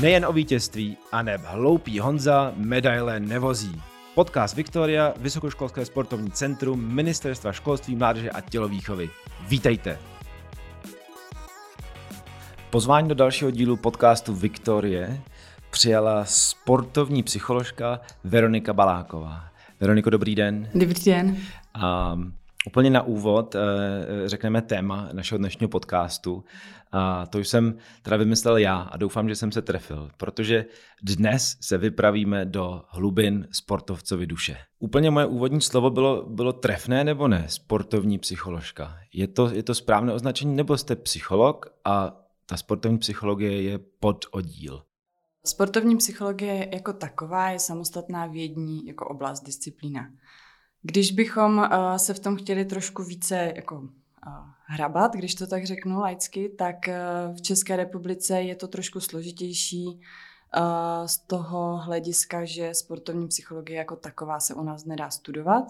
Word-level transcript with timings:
Nejen 0.00 0.26
o 0.26 0.32
vítězství, 0.32 0.96
a 1.12 1.22
neb 1.22 1.40
hloupý 1.44 1.98
Honza 2.00 2.52
medaile 2.56 3.20
nevozí. 3.20 3.82
Podcast 4.14 4.56
Viktoria, 4.56 5.14
Vysokoškolské 5.16 5.84
sportovní 5.84 6.30
centrum, 6.30 6.94
Ministerstva 6.94 7.52
školství, 7.52 7.96
mládeže 7.96 8.30
a 8.30 8.40
tělovýchovy. 8.40 9.10
Vítejte! 9.48 9.98
Pozvání 12.70 13.08
do 13.08 13.14
dalšího 13.14 13.50
dílu 13.50 13.76
podcastu 13.76 14.34
Viktorie 14.34 15.20
přijala 15.70 16.24
sportovní 16.24 17.22
psycholožka 17.22 18.00
Veronika 18.24 18.72
Baláková. 18.72 19.44
Veroniko, 19.80 20.10
dobrý 20.10 20.34
den. 20.34 20.68
Dobrý 20.74 21.04
den. 21.04 21.36
Um, 21.82 22.34
Úplně 22.66 22.90
na 22.90 23.02
úvod 23.02 23.54
eh, 23.54 23.58
řekneme 24.28 24.62
téma 24.62 25.08
našeho 25.12 25.38
dnešního 25.38 25.68
podcastu. 25.68 26.44
A 26.92 27.26
to 27.26 27.38
jsem 27.38 27.76
teda 28.02 28.16
vymyslel 28.16 28.56
já 28.56 28.76
a 28.76 28.96
doufám, 28.96 29.28
že 29.28 29.34
jsem 29.34 29.52
se 29.52 29.62
trefil, 29.62 30.10
protože 30.16 30.64
dnes 31.02 31.56
se 31.60 31.78
vypravíme 31.78 32.44
do 32.44 32.82
hlubin 32.88 33.48
sportovcovi 33.50 34.26
duše. 34.26 34.56
Úplně 34.78 35.10
moje 35.10 35.26
úvodní 35.26 35.60
slovo 35.60 35.90
bylo, 35.90 36.26
bylo 36.28 36.52
trefné 36.52 37.04
nebo 37.04 37.28
ne? 37.28 37.44
Sportovní 37.48 38.18
psycholožka. 38.18 38.98
Je 39.12 39.26
to, 39.28 39.50
je 39.50 39.62
to 39.62 39.74
správné 39.74 40.12
označení 40.12 40.56
nebo 40.56 40.78
jste 40.78 40.96
psycholog 40.96 41.66
a 41.84 42.22
ta 42.46 42.56
sportovní 42.56 42.98
psychologie 42.98 43.62
je 43.62 43.78
pod 43.78 44.24
oddíl? 44.30 44.82
Sportovní 45.46 45.96
psychologie 45.96 46.68
jako 46.74 46.92
taková 46.92 47.50
je 47.50 47.58
samostatná 47.58 48.26
vědní 48.26 48.86
jako 48.86 49.08
oblast 49.08 49.42
disciplína. 49.44 50.08
Když 50.88 51.12
bychom 51.12 51.58
uh, 51.58 51.96
se 51.96 52.14
v 52.14 52.18
tom 52.18 52.36
chtěli 52.36 52.64
trošku 52.64 53.02
více 53.02 53.52
jako 53.56 53.78
uh, 53.78 53.88
hrabat, 54.64 55.14
když 55.14 55.34
to 55.34 55.46
tak 55.46 55.66
řeknu 55.66 56.00
laicky, 56.00 56.48
tak 56.48 56.76
uh, 56.88 57.36
v 57.36 57.42
České 57.42 57.76
republice 57.76 58.42
je 58.42 58.54
to 58.54 58.68
trošku 58.68 59.00
složitější 59.00 60.00
z 61.06 61.18
toho 61.18 61.76
hlediska, 61.76 62.44
že 62.44 62.74
sportovní 62.74 63.28
psychologie 63.28 63.78
jako 63.78 63.96
taková 63.96 64.40
se 64.40 64.54
u 64.54 64.62
nás 64.62 64.84
nedá 64.84 65.10
studovat. 65.10 65.64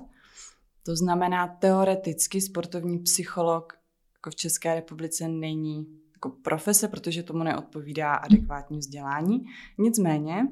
To 0.83 0.97
znamená, 0.97 1.49
teoreticky 1.49 2.41
sportovní 2.41 2.99
psycholog 2.99 3.79
jako 4.15 4.31
v 4.31 4.35
České 4.35 4.75
republice 4.75 5.29
není 5.29 5.87
jako 6.13 6.31
profese, 6.31 6.89
protože 6.89 7.23
tomu 7.23 7.43
neodpovídá 7.43 8.15
adekvátní 8.15 8.79
vzdělání. 8.79 9.45
Nicméně 9.79 10.49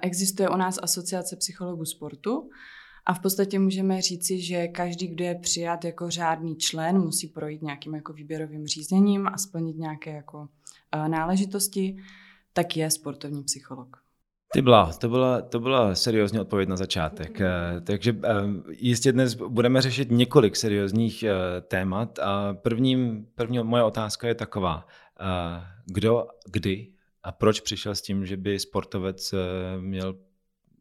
existuje 0.00 0.48
u 0.48 0.56
nás 0.56 0.78
asociace 0.82 1.36
psychologů 1.36 1.84
sportu, 1.84 2.50
a 3.06 3.14
v 3.14 3.20
podstatě 3.20 3.58
můžeme 3.58 4.02
říci, 4.02 4.40
že 4.40 4.68
každý, 4.68 5.06
kdo 5.06 5.24
je 5.24 5.34
přijat 5.34 5.84
jako 5.84 6.10
řádný 6.10 6.56
člen, 6.56 6.98
musí 6.98 7.28
projít 7.28 7.62
nějakým 7.62 7.94
jako 7.94 8.12
výběrovým 8.12 8.66
řízením 8.66 9.28
a 9.28 9.38
splnit 9.38 9.76
nějaké 9.76 10.10
jako 10.10 10.38
uh, 10.38 11.08
náležitosti, 11.08 11.96
tak 12.52 12.76
je 12.76 12.90
sportovní 12.90 13.42
psycholog. 13.42 14.04
Ty 14.52 14.62
byla, 14.62 14.92
to 14.92 15.08
byla, 15.08 15.42
to 15.42 15.60
byla 15.60 15.94
seriózní 15.94 16.40
odpověď 16.40 16.68
na 16.68 16.76
začátek. 16.76 17.40
Eh, 17.40 17.80
takže 17.80 18.16
eh, 18.24 18.30
jistě 18.68 19.12
dnes 19.12 19.34
budeme 19.34 19.82
řešit 19.82 20.10
několik 20.10 20.56
seriózních 20.56 21.24
témat 21.68 22.18
a 22.18 22.54
prvním, 22.54 23.26
první 23.34 23.62
moje 23.62 23.82
otázka 23.82 24.28
je 24.28 24.34
taková. 24.34 24.86
Kdo, 25.86 26.26
kdy 26.50 26.88
a 27.22 27.32
proč 27.32 27.60
přišel 27.60 27.94
s 27.94 28.02
tím, 28.02 28.26
že 28.26 28.36
by 28.36 28.58
sportovec 28.58 29.34
měl 29.80 30.16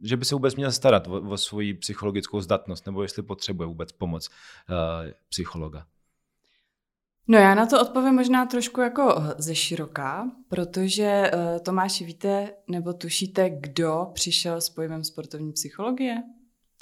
že 0.04 0.18
by 0.18 0.26
se 0.26 0.36
vůbec 0.36 0.56
měl 0.56 0.72
starat 0.72 1.08
o, 1.08 1.22
o 1.22 1.38
svoji 1.38 1.74
psychologickou 1.74 2.42
zdatnost, 2.42 2.86
nebo 2.86 3.02
jestli 3.02 3.24
potřebuje 3.24 3.68
vůbec 3.68 3.92
pomoc 3.92 4.30
uh, 4.30 4.76
psychologa? 5.30 5.86
No 7.28 7.38
já 7.38 7.56
na 7.56 7.66
to 7.66 7.82
odpovím 7.82 8.14
možná 8.14 8.46
trošku 8.46 8.82
jako 8.82 9.24
ze 9.38 9.56
široká, 9.56 10.32
protože 10.48 11.32
uh, 11.34 11.60
Tomáši 11.60 12.06
víte 12.06 12.54
nebo 12.68 12.94
tušíte, 12.94 13.50
kdo 13.50 14.08
přišel 14.14 14.62
s 14.62 14.70
pojmem 14.70 15.04
sportovní 15.04 15.52
psychologie? 15.52 16.24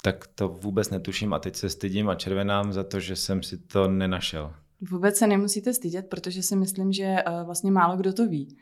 Tak 0.02 0.26
to 0.26 0.48
vůbec 0.48 0.90
netuším 0.90 1.34
a 1.34 1.38
teď 1.38 1.56
se 1.56 1.68
stydím 1.68 2.08
a 2.08 2.14
červenám 2.14 2.72
za 2.72 2.84
to, 2.84 3.00
že 3.00 3.16
jsem 3.16 3.42
si 3.42 3.58
to 3.58 3.88
nenašel. 3.88 4.54
Vůbec 4.90 5.16
se 5.16 5.26
nemusíte 5.26 5.74
stydět, 5.74 6.08
protože 6.08 6.42
si 6.42 6.56
myslím, 6.56 6.92
že 6.92 7.16
uh, 7.26 7.46
vlastně 7.46 7.70
málo 7.70 7.96
kdo 7.96 8.12
to 8.12 8.26
ví. 8.26 8.56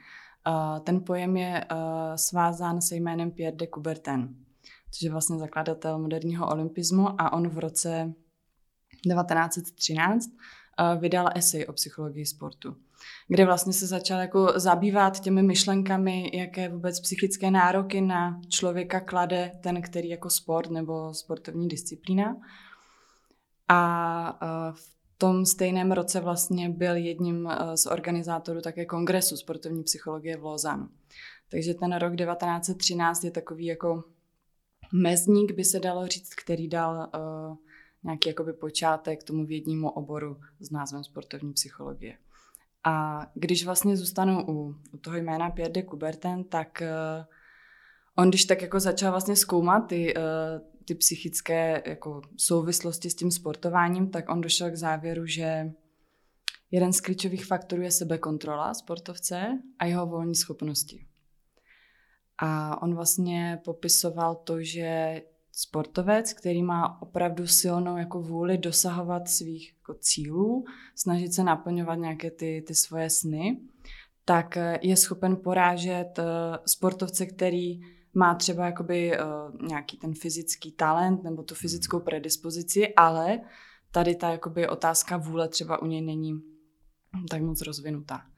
Uh, 0.47 0.85
ten 0.85 1.05
pojem 1.05 1.37
je 1.37 1.65
uh, 1.73 1.79
svázán 2.17 2.81
se 2.81 2.97
jménem 2.97 3.31
Pierre 3.31 3.57
de 3.57 3.67
Coubertin 3.75 4.29
což 4.91 5.03
je 5.03 5.11
vlastně 5.11 5.39
zakladatel 5.39 5.99
moderního 5.99 6.49
olympismu 6.49 7.21
a 7.21 7.33
on 7.33 7.49
v 7.49 7.59
roce 7.59 8.13
1913 9.03 10.31
eh, 10.31 10.99
vydal 10.99 11.29
esej 11.35 11.67
o 11.67 11.73
psychologii 11.73 12.27
sportu, 12.27 12.77
kde 13.29 13.45
vlastně 13.45 13.73
se 13.73 13.87
začal 13.87 14.21
jako 14.21 14.53
zabývat 14.57 15.21
těmi 15.21 15.43
myšlenkami, 15.43 16.31
jaké 16.35 16.69
vůbec 16.69 17.01
psychické 17.01 17.51
nároky 17.51 18.01
na 18.01 18.41
člověka 18.49 19.01
klade 19.01 19.53
ten, 19.63 19.83
který 19.83 20.09
jako 20.09 20.31
sport 20.31 20.71
nebo 20.71 21.15
sportovní 21.15 21.69
disciplína. 21.69 22.37
A 23.69 24.39
eh, 24.43 24.73
v 24.75 25.01
tom 25.19 25.47
stejném 25.47 25.93
roce 25.93 26.21
vlastně 26.21 26.69
byl 26.69 26.97
jedním 26.97 27.49
eh, 27.49 27.77
z 27.77 27.87
organizátorů 27.87 28.61
také 28.61 28.87
kongresu 28.87 29.37
sportovní 29.37 29.83
psychologie 29.83 30.37
v 30.37 30.45
Lozanu. 30.45 30.89
Takže 31.51 31.75
ten 31.75 31.97
rok 31.97 32.17
1913 32.17 33.25
je 33.25 33.31
takový 33.31 33.67
jako 33.67 34.05
mezník, 34.93 35.53
by 35.53 35.65
se 35.65 35.81
dalo 35.81 36.07
říct, 36.07 36.35
který 36.35 36.69
dal 36.69 37.11
uh, 37.15 37.57
nějaký 38.05 38.29
jakoby 38.29 38.53
počátek 38.53 39.23
tomu 39.23 39.47
vědnímu 39.47 39.91
oboru 39.91 40.37
s 40.61 40.71
názvem 40.71 41.05
sportovní 41.05 41.53
psychologie. 41.53 42.19
A 42.85 43.27
když 43.35 43.65
vlastně 43.65 43.97
zůstanu 43.97 44.45
u, 44.49 44.75
u 44.93 44.99
toho 44.99 45.17
jména 45.17 45.51
Pierre 45.51 45.73
de 45.73 45.83
Coubertin, 45.83 46.45
tak 46.45 46.83
uh, 46.83 47.25
on 48.17 48.29
když 48.29 48.45
tak 48.45 48.63
jako 48.63 48.81
začal 48.81 49.11
vlastně 49.11 49.37
zkoumat 49.37 49.87
ty, 49.87 50.15
uh, 50.17 50.23
ty 50.85 50.95
psychické 50.95 51.83
jako 51.87 52.23
souvislosti 52.37 53.11
s 53.11 53.15
tím 53.15 53.31
sportováním, 53.31 54.11
tak 54.11 54.29
on 54.29 54.41
došel 54.41 54.71
k 54.71 54.77
závěru, 54.77 55.27
že 55.27 55.73
jeden 56.71 56.93
z 56.93 57.01
klíčových 57.01 57.47
faktorů 57.47 57.83
je 57.83 57.91
sebekontrola 57.91 58.75
sportovce 58.75 59.59
a 59.79 59.87
jeho 59.87 60.07
volní 60.07 60.35
schopnosti. 60.35 61.10
A 62.43 62.83
on 62.83 62.95
vlastně 62.95 63.61
popisoval 63.65 64.35
to, 64.35 64.63
že 64.63 65.23
sportovec, 65.53 66.33
který 66.33 66.63
má 66.63 67.03
opravdu 67.03 67.47
silnou 67.47 67.97
jako 67.97 68.23
vůli 68.23 68.59
dosahovat 68.59 69.29
svých 69.29 69.73
jako 69.79 69.95
cílů, 70.01 70.65
snažit 70.95 71.35
se 71.35 71.45
naplňovat 71.45 71.99
nějaké 71.99 72.31
ty, 72.31 72.65
ty 72.67 72.75
svoje 72.75 73.11
sny, 73.11 73.61
tak 74.25 74.59
je 74.83 74.97
schopen 74.97 75.37
porážet 75.37 76.19
uh, 76.19 76.25
sportovce, 76.67 77.27
který 77.27 77.81
má 78.15 78.35
třeba 78.35 78.67
jakoby 78.67 79.13
uh, 79.19 79.69
nějaký 79.69 79.97
ten 79.97 80.15
fyzický 80.15 80.73
talent 80.73 81.23
nebo 81.23 81.43
tu 81.43 81.55
fyzickou 81.55 82.01
predispozici, 82.01 82.95
ale 82.95 83.41
tady 83.91 84.15
ta 84.15 84.31
jakoby 84.31 84.69
otázka 84.69 85.17
vůle 85.17 85.49
třeba 85.49 85.83
u 85.83 85.87
něj 85.87 86.03
není 86.03 86.43
tak 87.31 87.43
moc 87.43 87.63
rozvinutá. 87.63 88.30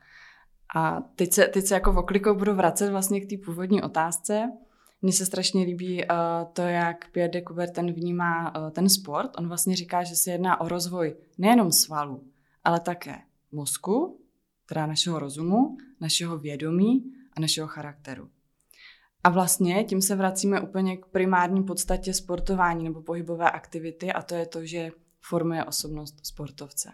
A 0.76 1.00
teď 1.00 1.32
se, 1.32 1.48
teď 1.48 1.66
se 1.66 1.74
jako 1.74 1.92
v 1.92 1.98
oklikou 1.98 2.34
budu 2.34 2.54
vracet 2.54 2.90
vlastně 2.90 3.20
k 3.20 3.30
té 3.30 3.36
původní 3.44 3.82
otázce. 3.82 4.52
Mně 5.02 5.12
se 5.12 5.26
strašně 5.26 5.64
líbí 5.64 6.04
uh, 6.04 6.08
to, 6.52 6.62
jak 6.62 7.10
Pierre 7.10 7.32
de 7.32 7.42
Coubertin 7.42 7.92
vnímá 7.92 8.56
uh, 8.56 8.70
ten 8.70 8.88
sport. 8.88 9.30
On 9.38 9.48
vlastně 9.48 9.76
říká, 9.76 10.02
že 10.02 10.16
se 10.16 10.30
jedná 10.30 10.60
o 10.60 10.68
rozvoj 10.68 11.16
nejenom 11.38 11.72
svalů, 11.72 12.24
ale 12.64 12.80
také 12.80 13.18
mozku, 13.52 14.20
teda 14.66 14.86
našeho 14.86 15.18
rozumu, 15.18 15.76
našeho 16.00 16.38
vědomí 16.38 17.12
a 17.36 17.40
našeho 17.40 17.68
charakteru. 17.68 18.28
A 19.24 19.30
vlastně 19.30 19.84
tím 19.84 20.02
se 20.02 20.16
vracíme 20.16 20.60
úplně 20.60 20.96
k 20.96 21.06
primární 21.06 21.62
podstatě 21.62 22.14
sportování 22.14 22.84
nebo 22.84 23.02
pohybové 23.02 23.50
aktivity 23.50 24.12
a 24.12 24.22
to 24.22 24.34
je 24.34 24.46
to, 24.46 24.66
že 24.66 24.90
formuje 25.20 25.64
osobnost 25.64 26.26
sportovce. 26.26 26.92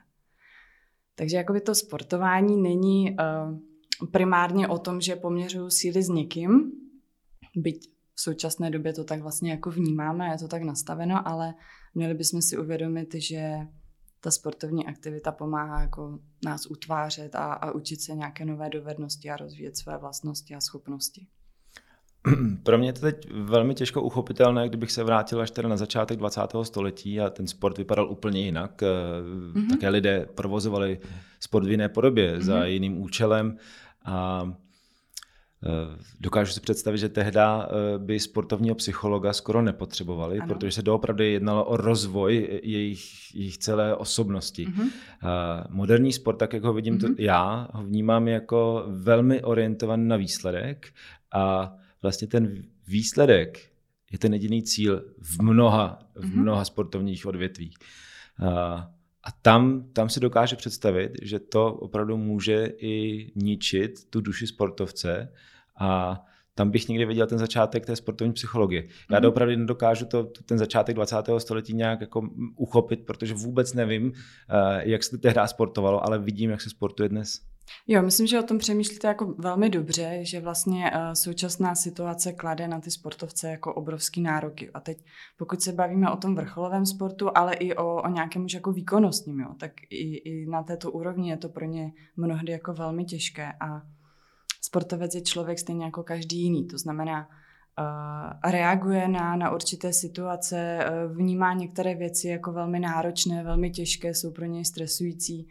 Takže 1.19 1.37
jakoby 1.37 1.61
to 1.61 1.75
sportování 1.75 2.63
není 2.63 3.11
uh, 3.11 4.07
primárně 4.11 4.69
o 4.69 4.79
tom, 4.79 5.01
že 5.01 5.17
poměřuju 5.17 5.71
síly 5.71 6.03
s 6.03 6.09
někým, 6.09 6.73
byť 7.57 7.91
v 8.15 8.21
současné 8.21 8.71
době 8.71 8.93
to 8.93 9.05
tak 9.05 9.23
vlastně 9.23 9.51
jako 9.51 9.71
vnímáme, 9.71 10.29
je 10.29 10.39
to 10.39 10.49
tak 10.49 10.63
nastaveno, 10.63 11.29
ale 11.29 11.55
měli 11.95 12.15
bychom 12.15 12.43
si 12.43 12.59
uvědomit, 12.59 13.15
že 13.15 13.59
ta 14.21 14.31
sportovní 14.31 14.87
aktivita 14.87 15.33
pomáhá 15.33 15.81
jako 15.81 16.19
nás 16.45 16.67
utvářet 16.67 17.35
a, 17.35 17.53
a 17.53 17.73
učit 17.73 18.01
se 18.01 18.15
nějaké 18.15 18.45
nové 18.45 18.71
dovednosti 18.71 19.31
a 19.31 19.37
rozvíjet 19.37 19.77
své 19.77 19.99
vlastnosti 19.99 20.55
a 20.55 20.61
schopnosti. 20.61 21.27
Pro 22.63 22.79
mě 22.79 22.89
je 22.89 22.93
to 22.93 23.01
teď 23.01 23.29
velmi 23.33 23.75
těžko 23.75 24.03
uchopitelné, 24.03 24.69
kdybych 24.69 24.93
se 24.93 25.05
vrátil 25.05 25.41
až 25.41 25.51
teda 25.51 25.69
na 25.69 25.77
začátek 25.77 26.19
20. 26.19 26.41
století 26.63 27.21
a 27.21 27.31
ten 27.31 27.47
sport 27.47 27.79
vypadal 27.79 28.11
úplně 28.11 28.41
jinak. 28.41 28.83
Mm-hmm. 28.83 29.71
Také 29.71 29.89
lidé 29.89 30.27
provozovali 30.35 31.01
sport 31.41 31.65
v 31.65 31.71
jiné 31.71 31.89
podobě, 31.89 32.37
mm-hmm. 32.37 32.43
za 32.43 32.65
jiným 32.65 33.03
účelem. 33.03 33.57
A 34.05 34.49
Eh, 35.65 35.99
dokážu 36.21 36.53
si 36.53 36.61
představit, 36.61 36.99
že 36.99 37.09
tehda 37.09 37.69
eh, 37.69 37.99
by 37.99 38.21
sportovního 38.21 38.75
psychologa 38.75 39.33
skoro 39.33 39.63
nepotřebovali, 39.63 40.39
ano. 40.39 40.55
protože 40.55 40.73
se 40.73 40.83
doopravdy 40.83 41.33
jednalo 41.33 41.65
o 41.65 41.77
rozvoj 41.77 42.61
jejich, 42.63 43.35
jejich 43.35 43.59
celé 43.59 43.97
osobnosti. 43.97 44.67
Uh-huh. 44.67 44.91
Moderní 45.69 46.13
sport, 46.13 46.37
tak 46.37 46.53
jak 46.53 46.63
ho 46.63 46.73
vidím 46.73 46.95
uh-huh. 46.95 47.01
to, 47.01 47.07
mhm. 47.07 47.17
já, 47.19 47.69
ho 47.73 47.85
vnímám 47.85 48.29
jako 48.29 48.85
velmi 48.87 49.43
orientovaný 49.43 50.09
na 50.09 50.17
výsledek 50.17 50.87
a 51.35 51.75
vlastně 52.03 52.29
ten 52.29 52.63
výsledek 52.87 53.71
je 54.13 54.19
ten 54.19 54.33
jediný 54.33 54.63
cíl 54.63 55.05
v 55.19 55.43
mnoha, 55.43 55.99
v 56.15 56.25
mhm. 56.25 56.43
mnoha 56.43 56.65
sportovních 56.65 57.27
odvětvích. 57.27 57.75
A 59.25 59.33
tam, 59.43 59.85
tam 59.93 60.09
si 60.09 60.21
dokáže 60.21 60.57
představit, 60.57 61.13
že 61.23 61.39
to 61.39 61.75
opravdu 61.75 62.17
může 62.17 62.73
i 62.79 63.27
ničit 63.35 64.11
tu 64.11 64.21
duši 64.21 64.47
sportovce 64.47 65.33
a 65.77 66.23
tam 66.55 66.71
bych 66.71 66.89
někdy 66.89 67.05
viděl 67.05 67.27
ten 67.27 67.39
začátek 67.39 67.87
té 67.87 67.97
sportovní 67.97 68.33
psychologie. 68.33 68.85
Já 69.11 69.21
mm. 69.21 69.27
opravdu 69.27 69.57
nedokážu 69.57 70.07
to, 70.07 70.25
ten 70.25 70.59
začátek 70.59 70.95
20. 70.95 71.17
století 71.39 71.75
nějak 71.75 72.01
jako 72.01 72.29
uchopit, 72.57 73.07
protože 73.07 73.35
vůbec 73.35 73.75
nevím, 73.75 74.13
eh, 74.13 74.91
jak 74.91 75.05
se 75.05 75.19
tehdy 75.19 75.41
sportovalo, 75.47 76.05
ale 76.05 76.19
vidím, 76.19 76.51
jak 76.51 76.61
se 76.61 76.71
sportuje 76.71 77.09
dnes. 77.09 77.41
Jo, 77.87 78.03
myslím, 78.03 78.27
že 78.27 78.41
o 78.41 78.43
tom 78.43 78.59
přemýšlíte 78.59 79.09
jako 79.09 79.35
velmi 79.39 79.71
dobře, 79.71 80.19
že 80.23 80.41
vlastně 80.41 80.91
uh, 80.91 81.13
současná 81.13 81.75
situace 81.75 82.33
klade 82.33 82.69
na 82.69 82.81
ty 82.81 82.91
sportovce 82.91 83.51
jako 83.51 83.75
obrovský 83.75 84.21
nároky. 84.21 84.71
A 84.75 84.81
teď, 84.81 85.05
pokud 85.37 85.63
se 85.63 85.73
bavíme 85.73 86.11
o 86.11 86.17
tom 86.17 86.35
vrcholovém 86.35 86.87
sportu, 86.87 87.31
ale 87.35 87.55
i 87.55 87.75
o, 87.75 88.03
o 88.03 88.09
nějakém 88.09 88.45
už 88.45 88.53
jako 88.53 88.73
výkonnostním, 88.73 89.41
jo, 89.41 89.55
tak 89.59 89.73
i, 89.91 90.17
i 90.17 90.47
na 90.47 90.63
této 90.63 90.93
úrovni 90.93 91.31
je 91.31 91.37
to 91.37 91.49
pro 91.49 91.65
ně 91.65 91.93
mnohdy 92.17 92.53
jako 92.53 92.73
velmi 92.73 93.05
těžké. 93.05 93.53
A 93.61 93.83
sportovec 94.63 95.15
je 95.15 95.21
člověk 95.21 95.59
stejně 95.59 95.85
jako 95.85 96.03
každý 96.03 96.43
jiný. 96.43 96.67
To 96.67 96.79
znamená, 96.79 97.29
uh, 97.29 98.51
reaguje 98.51 99.09
na, 99.09 99.37
na 99.37 99.51
určité 99.51 99.93
situace, 99.93 100.79
uh, 100.79 101.17
vnímá 101.17 101.53
některé 101.53 101.95
věci 101.95 102.29
jako 102.29 102.53
velmi 102.53 102.81
náročné, 102.81 103.45
velmi 103.45 103.71
těžké, 103.71 104.15
jsou 104.15 104.33
pro 104.33 104.45
něj 104.45 104.65
stresující 104.65 105.49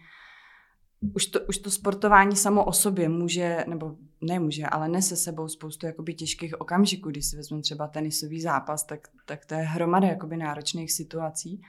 už 1.16 1.26
to, 1.26 1.40
už 1.50 1.58
to 1.58 1.72
sportování 1.72 2.36
samo 2.36 2.66
o 2.66 2.74
sobě 2.74 3.10
může, 3.10 3.66
nebo 3.68 3.96
nemůže, 4.22 4.66
ale 4.66 4.88
nese 4.90 5.16
sebou 5.16 5.48
spoustu 5.48 5.86
jakoby 5.86 6.14
těžkých 6.14 6.62
okamžiků. 6.62 7.10
Když 7.10 7.26
si 7.26 7.38
vezmu 7.38 7.62
třeba 7.62 7.88
tenisový 7.88 8.42
zápas, 8.42 8.84
tak, 8.84 9.08
tak 9.26 9.46
to 9.46 9.54
je 9.54 9.62
hromada 9.62 10.08
jakoby 10.08 10.38
náročných 10.38 10.94
situací. 10.94 11.62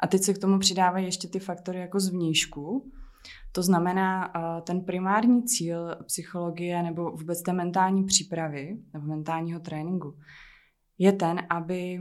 A 0.00 0.06
teď 0.06 0.22
se 0.22 0.34
k 0.34 0.38
tomu 0.38 0.58
přidávají 0.58 1.04
ještě 1.04 1.28
ty 1.28 1.38
faktory 1.38 1.78
jako 1.78 2.00
zvnějšku. 2.00 2.92
To 3.52 3.62
znamená, 3.62 4.32
ten 4.62 4.84
primární 4.84 5.42
cíl 5.42 5.96
psychologie 6.06 6.82
nebo 6.82 7.10
vůbec 7.10 7.42
té 7.42 7.52
mentální 7.52 8.04
přípravy 8.04 8.76
nebo 8.92 9.06
mentálního 9.06 9.60
tréninku 9.60 10.16
je 10.98 11.12
ten, 11.12 11.40
aby 11.50 12.00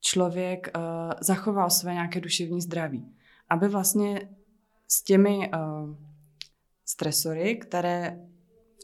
člověk 0.00 0.70
zachoval 1.20 1.70
své 1.70 1.92
nějaké 1.94 2.20
duševní 2.20 2.60
zdraví. 2.60 3.14
Aby 3.50 3.68
vlastně 3.68 4.28
s 4.88 5.02
těmi 5.02 5.50
stresory, 6.88 7.56
které 7.56 8.18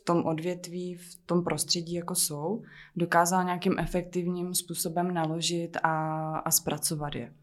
v 0.00 0.04
tom 0.04 0.26
odvětví, 0.26 0.94
v 0.94 1.14
tom 1.26 1.44
prostředí 1.44 1.94
jako 1.94 2.14
jsou, 2.14 2.62
dokázal 2.96 3.44
nějakým 3.44 3.78
efektivním 3.78 4.54
způsobem 4.54 5.14
naložit 5.14 5.76
a, 5.82 6.36
a 6.38 6.50
zpracovat 6.50 7.14
je. 7.14 7.34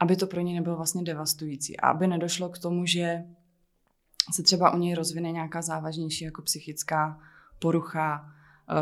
Aby 0.00 0.16
to 0.16 0.26
pro 0.26 0.40
ně 0.40 0.54
nebylo 0.54 0.76
vlastně 0.76 1.02
devastující. 1.02 1.80
A 1.80 1.88
aby 1.88 2.06
nedošlo 2.06 2.48
k 2.48 2.58
tomu, 2.58 2.86
že 2.86 3.24
se 4.32 4.42
třeba 4.42 4.74
u 4.74 4.78
něj 4.78 4.94
rozvine 4.94 5.32
nějaká 5.32 5.62
závažnější 5.62 6.24
jako 6.24 6.42
psychická 6.42 7.20
porucha, 7.58 8.32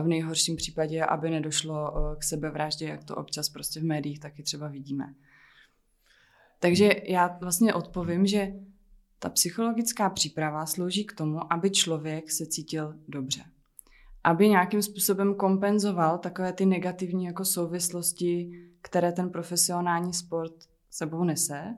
v 0.02 0.06
nejhorším 0.06 0.56
případě, 0.56 1.04
aby 1.04 1.30
nedošlo 1.30 1.92
eh, 1.96 2.16
k 2.16 2.24
sebevraždě, 2.24 2.86
jak 2.86 3.04
to 3.04 3.16
občas 3.16 3.48
prostě 3.48 3.80
v 3.80 3.84
médiích 3.84 4.20
taky 4.20 4.42
třeba 4.42 4.68
vidíme. 4.68 5.14
Takže 6.60 6.90
já 7.04 7.38
vlastně 7.40 7.74
odpovím, 7.74 8.26
že 8.26 8.52
ta 9.18 9.28
psychologická 9.28 10.10
příprava 10.10 10.66
slouží 10.66 11.04
k 11.04 11.12
tomu, 11.12 11.52
aby 11.52 11.70
člověk 11.70 12.30
se 12.30 12.46
cítil 12.46 12.94
dobře. 13.08 13.44
Aby 14.24 14.48
nějakým 14.48 14.82
způsobem 14.82 15.34
kompenzoval 15.34 16.18
takové 16.18 16.52
ty 16.52 16.66
negativní 16.66 17.24
jako 17.24 17.44
souvislosti, 17.44 18.50
které 18.82 19.12
ten 19.12 19.30
profesionální 19.30 20.14
sport 20.14 20.54
sebou 20.90 21.24
nese. 21.24 21.76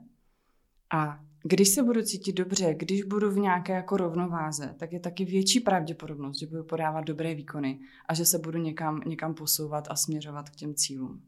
A 0.93 1.19
když 1.43 1.69
se 1.69 1.83
budu 1.83 2.01
cítit 2.01 2.33
dobře, 2.33 2.73
když 2.73 3.03
budu 3.03 3.31
v 3.31 3.39
nějaké 3.39 3.73
jako 3.73 3.97
rovnováze, 3.97 4.75
tak 4.79 4.93
je 4.93 4.99
taky 4.99 5.25
větší 5.25 5.59
pravděpodobnost, 5.59 6.39
že 6.39 6.47
budu 6.47 6.63
podávat 6.63 7.01
dobré 7.01 7.35
výkony 7.35 7.79
a 8.07 8.13
že 8.13 8.25
se 8.25 8.39
budu 8.39 8.57
někam, 8.57 9.01
někam 9.05 9.33
posouvat 9.33 9.87
a 9.89 9.95
směřovat 9.95 10.49
k 10.49 10.55
těm 10.55 10.75
cílům. 10.75 11.21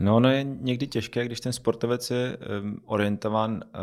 No, 0.00 0.16
ono 0.16 0.30
je 0.30 0.44
někdy 0.44 0.86
těžké, 0.86 1.24
když 1.24 1.40
ten 1.40 1.52
sportovec 1.52 2.10
je 2.10 2.38
orientován 2.84 3.62
eh, 3.64 3.78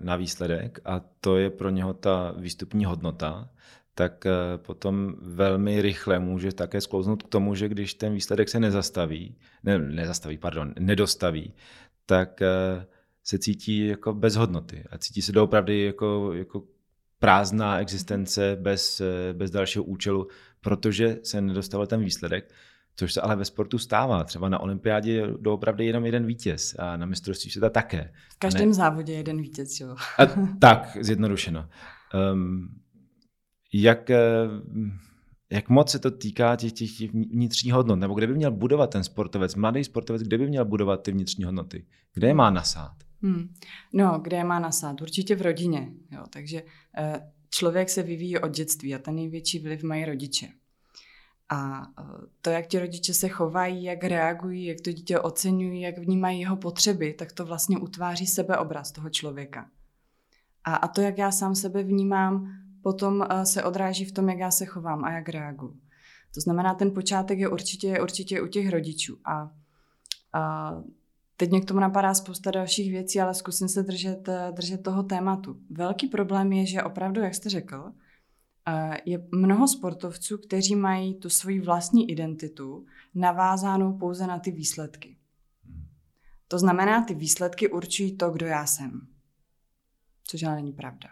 na 0.00 0.16
výsledek 0.16 0.80
a 0.84 1.00
to 1.20 1.36
je 1.36 1.50
pro 1.50 1.70
něho 1.70 1.94
ta 1.94 2.34
výstupní 2.36 2.84
hodnota, 2.84 3.50
tak 3.94 4.26
eh, 4.26 4.32
potom 4.56 5.14
velmi 5.22 5.82
rychle 5.82 6.18
může 6.18 6.52
také 6.52 6.80
sklouznout 6.80 7.22
k 7.22 7.28
tomu, 7.28 7.54
že 7.54 7.68
když 7.68 7.94
ten 7.94 8.14
výsledek 8.14 8.48
se 8.48 8.60
nezastaví, 8.60 9.36
ne, 9.64 9.78
nezastaví, 9.78 10.38
pardon, 10.38 10.74
nedostaví, 10.78 11.54
tak 12.06 12.42
eh, 12.42 12.86
se 13.24 13.38
cítí 13.38 13.86
jako 13.86 14.14
bez 14.14 14.36
hodnoty 14.36 14.84
a 14.90 14.98
cítí 14.98 15.22
se 15.22 15.32
doopravdy 15.32 15.82
jako, 15.82 16.32
jako 16.34 16.62
prázdná 17.18 17.80
existence 17.80 18.56
bez, 18.60 19.02
bez 19.32 19.50
dalšího 19.50 19.84
účelu, 19.84 20.28
protože 20.60 21.18
se 21.22 21.40
nedostavil 21.40 21.86
ten 21.86 22.00
výsledek 22.04 22.52
což 22.98 23.12
se 23.12 23.20
ale 23.20 23.36
ve 23.36 23.44
sportu 23.44 23.78
stává. 23.78 24.24
Třeba 24.24 24.48
na 24.48 24.58
olympiádě 24.58 25.12
je 25.12 25.26
doopravdy 25.40 25.86
jenom 25.86 26.06
jeden 26.06 26.26
vítěz 26.26 26.76
a 26.78 26.96
na 26.96 27.06
mistrovství 27.06 27.50
světa 27.50 27.70
také. 27.70 28.12
V 28.30 28.38
každém 28.38 28.68
ne? 28.68 28.74
závodě 28.74 29.12
jeden 29.12 29.40
vítěz, 29.40 29.80
jo. 29.80 29.96
A, 30.18 30.26
tak, 30.60 30.96
zjednodušeno. 31.00 31.68
Um, 32.32 32.68
jak, 33.72 34.10
eh, 34.10 34.20
jak 35.50 35.68
moc 35.68 35.90
se 35.90 35.98
to 35.98 36.10
týká 36.10 36.56
těch, 36.56 36.72
těch 36.72 37.12
vnitřních 37.12 37.72
hodnot? 37.72 37.98
Nebo 37.98 38.14
kde 38.14 38.26
by 38.26 38.34
měl 38.34 38.50
budovat 38.50 38.90
ten 38.90 39.04
sportovec, 39.04 39.54
mladý 39.54 39.84
sportovec, 39.84 40.22
kde 40.22 40.38
by 40.38 40.46
měl 40.48 40.64
budovat 40.64 41.02
ty 41.02 41.12
vnitřní 41.12 41.44
hodnoty? 41.44 41.86
Kde 42.14 42.26
je 42.26 42.34
má 42.34 42.50
nasát? 42.50 42.96
Hmm. 43.22 43.54
No, 43.92 44.20
kde 44.22 44.36
je 44.36 44.44
má 44.44 44.58
nasát? 44.58 45.00
Určitě 45.00 45.36
v 45.36 45.42
rodině. 45.42 45.88
Jo. 46.10 46.24
Takže 46.30 46.62
eh, 46.98 47.20
člověk 47.50 47.88
se 47.88 48.02
vyvíjí 48.02 48.38
od 48.38 48.50
dětství 48.50 48.94
a 48.94 48.98
ten 48.98 49.14
největší 49.14 49.58
vliv 49.58 49.82
mají 49.82 50.04
rodiče. 50.04 50.48
A 51.48 51.82
e, 51.82 52.02
to, 52.42 52.50
jak 52.50 52.66
ti 52.66 52.78
rodiče 52.78 53.14
se 53.14 53.28
chovají, 53.28 53.84
jak 53.84 54.04
reagují, 54.04 54.64
jak 54.64 54.80
to 54.80 54.92
dítě 54.92 55.18
oceňují, 55.18 55.80
jak 55.80 55.98
vnímají 55.98 56.40
jeho 56.40 56.56
potřeby, 56.56 57.14
tak 57.14 57.32
to 57.32 57.44
vlastně 57.44 57.78
utváří 57.78 58.26
sebeobraz 58.26 58.92
toho 58.92 59.10
člověka. 59.10 59.68
A, 60.64 60.74
a 60.74 60.88
to, 60.88 61.00
jak 61.00 61.18
já 61.18 61.30
sám 61.30 61.54
sebe 61.54 61.82
vnímám, 61.82 62.52
potom 62.82 63.22
e, 63.22 63.46
se 63.46 63.64
odráží 63.64 64.04
v 64.04 64.12
tom, 64.12 64.28
jak 64.28 64.38
já 64.38 64.50
se 64.50 64.66
chovám 64.66 65.04
a 65.04 65.10
jak 65.10 65.28
reaguju. 65.28 65.76
To 66.34 66.40
znamená, 66.40 66.74
ten 66.74 66.90
počátek 66.90 67.38
je 67.38 67.48
určitě, 67.48 68.00
určitě 68.00 68.40
u 68.40 68.46
těch 68.46 68.70
rodičů. 68.70 69.18
A, 69.24 69.50
a 70.32 70.72
teď 71.36 71.50
mě 71.50 71.60
k 71.60 71.64
tomu 71.64 71.80
napadá 71.80 72.14
spousta 72.14 72.50
dalších 72.50 72.90
věcí, 72.90 73.20
ale 73.20 73.34
zkusím 73.34 73.68
se 73.68 73.82
držet, 73.82 74.28
e, 74.28 74.52
držet 74.52 74.82
toho 74.82 75.02
tématu. 75.02 75.56
Velký 75.70 76.06
problém 76.06 76.52
je, 76.52 76.66
že 76.66 76.82
opravdu, 76.82 77.20
jak 77.20 77.34
jste 77.34 77.50
řekl, 77.50 77.92
je 79.04 79.26
mnoho 79.32 79.68
sportovců, 79.68 80.38
kteří 80.38 80.76
mají 80.76 81.14
tu 81.14 81.30
svoji 81.30 81.60
vlastní 81.60 82.10
identitu 82.10 82.86
navázánou 83.14 83.92
pouze 83.92 84.26
na 84.26 84.38
ty 84.38 84.50
výsledky. 84.50 85.16
To 86.48 86.58
znamená, 86.58 87.04
ty 87.04 87.14
výsledky 87.14 87.68
určují 87.68 88.16
to, 88.16 88.30
kdo 88.30 88.46
já 88.46 88.66
jsem. 88.66 89.06
Což 90.24 90.42
ale 90.42 90.54
není 90.54 90.72
pravda. 90.72 91.08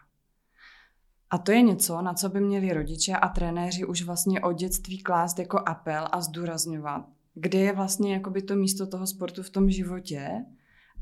A 1.30 1.38
to 1.38 1.52
je 1.52 1.62
něco, 1.62 2.02
na 2.02 2.14
co 2.14 2.28
by 2.28 2.40
měli 2.40 2.72
rodiče 2.72 3.12
a 3.12 3.28
trenéři 3.28 3.84
už 3.84 4.02
vlastně 4.02 4.40
od 4.40 4.52
dětství 4.52 5.02
klást 5.02 5.38
jako 5.38 5.58
apel 5.66 6.08
a 6.12 6.20
zdůrazňovat, 6.20 7.06
kde 7.34 7.58
je 7.58 7.72
vlastně 7.72 8.14
jakoby 8.14 8.42
to 8.42 8.56
místo 8.56 8.86
toho 8.86 9.06
sportu 9.06 9.42
v 9.42 9.50
tom 9.50 9.70
životě 9.70 10.44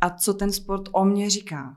a 0.01 0.11
co 0.11 0.35
ten 0.35 0.53
sport 0.53 0.89
o 0.93 1.05
mě 1.05 1.31
říká. 1.31 1.77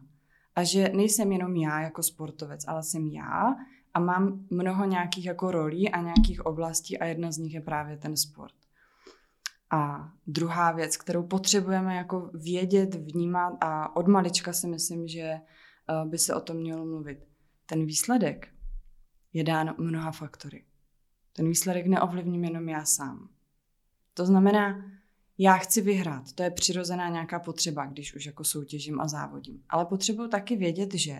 A 0.55 0.63
že 0.63 0.91
nejsem 0.95 1.31
jenom 1.31 1.55
já 1.55 1.81
jako 1.81 2.03
sportovec, 2.03 2.67
ale 2.67 2.83
jsem 2.83 3.07
já, 3.07 3.55
a 3.97 3.99
mám 3.99 4.45
mnoho 4.49 4.85
nějakých 4.85 5.25
jako 5.25 5.51
rolí 5.51 5.91
a 5.91 6.01
nějakých 6.01 6.45
oblastí 6.45 6.99
a 6.99 7.05
jedna 7.05 7.31
z 7.31 7.37
nich 7.37 7.53
je 7.53 7.61
právě 7.61 7.97
ten 7.97 8.17
sport. 8.17 8.53
A 9.71 10.11
druhá 10.27 10.71
věc, 10.71 10.97
kterou 10.97 11.23
potřebujeme 11.23 11.95
jako 11.95 12.29
vědět, 12.33 12.95
vnímat 12.95 13.57
a 13.61 13.95
od 13.95 14.07
malička 14.07 14.53
si 14.53 14.67
myslím, 14.67 15.07
že 15.07 15.21
eh, 15.21 15.41
by 16.05 16.17
se 16.17 16.35
o 16.35 16.41
tom 16.41 16.57
mělo 16.57 16.85
mluvit. 16.85 17.19
Ten 17.65 17.85
výsledek 17.85 18.47
je 19.33 19.43
dán 19.43 19.75
mnoha 19.77 20.11
faktory. 20.11 20.65
Ten 21.33 21.47
výsledek 21.47 21.87
neovlivním 21.87 22.43
jenom 22.43 22.69
já 22.69 22.85
sám. 22.85 23.29
To 24.13 24.25
znamená, 24.25 24.85
já 25.37 25.57
chci 25.57 25.81
vyhrát, 25.81 26.33
to 26.33 26.43
je 26.43 26.51
přirozená 26.51 27.09
nějaká 27.09 27.39
potřeba, 27.39 27.85
když 27.85 28.15
už 28.15 28.25
jako 28.25 28.43
soutěžím 28.43 29.01
a 29.01 29.07
závodím. 29.07 29.63
Ale 29.69 29.85
potřebuji 29.85 30.27
taky 30.27 30.55
vědět, 30.55 30.93
že 30.93 31.19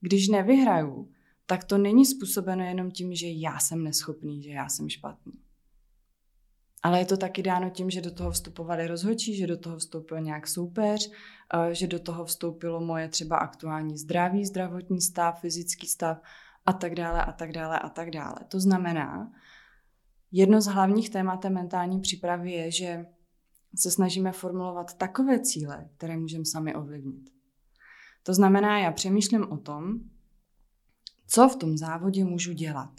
když 0.00 0.28
nevyhraju, 0.28 1.10
tak 1.46 1.64
to 1.64 1.78
není 1.78 2.06
způsobeno 2.06 2.64
jenom 2.64 2.90
tím, 2.90 3.14
že 3.14 3.26
já 3.26 3.58
jsem 3.58 3.84
neschopný, 3.84 4.42
že 4.42 4.50
já 4.50 4.68
jsem 4.68 4.88
špatný. 4.88 5.32
Ale 6.82 6.98
je 6.98 7.06
to 7.06 7.16
taky 7.16 7.42
dáno 7.42 7.70
tím, 7.70 7.90
že 7.90 8.00
do 8.00 8.10
toho 8.10 8.30
vstupovali 8.30 8.86
rozhodčí, 8.86 9.36
že 9.36 9.46
do 9.46 9.56
toho 9.56 9.76
vstoupil 9.76 10.20
nějak 10.20 10.48
soupeř, 10.48 11.10
eh, 11.54 11.74
že 11.74 11.86
do 11.86 11.98
toho 11.98 12.24
vstoupilo 12.24 12.80
moje 12.80 13.08
třeba 13.08 13.36
aktuální 13.36 13.98
zdraví, 13.98 14.44
zdravotní 14.44 15.00
stav, 15.00 15.40
fyzický 15.40 15.86
stav 15.86 16.22
a 16.66 16.72
tak 16.72 16.94
dále 16.94 17.24
a 17.24 17.32
tak 17.32 17.52
dále 17.52 17.78
a 17.78 17.88
tak 17.88 18.10
dále. 18.10 18.36
To 18.48 18.60
znamená, 18.60 19.32
jedno 20.32 20.60
z 20.60 20.66
hlavních 20.66 21.10
témat 21.10 21.44
mentální 21.44 22.00
přípravy 22.00 22.52
je, 22.52 22.70
že 22.70 23.06
se 23.76 23.90
snažíme 23.90 24.32
formulovat 24.32 24.94
takové 24.94 25.40
cíle, 25.40 25.88
které 25.96 26.16
můžeme 26.16 26.44
sami 26.44 26.74
ovlivnit. 26.74 27.30
To 28.22 28.34
znamená, 28.34 28.78
já 28.78 28.92
přemýšlím 28.92 29.52
o 29.52 29.56
tom, 29.56 30.00
co 31.26 31.48
v 31.48 31.56
tom 31.56 31.76
závodě 31.76 32.24
můžu 32.24 32.52
dělat. 32.52 32.90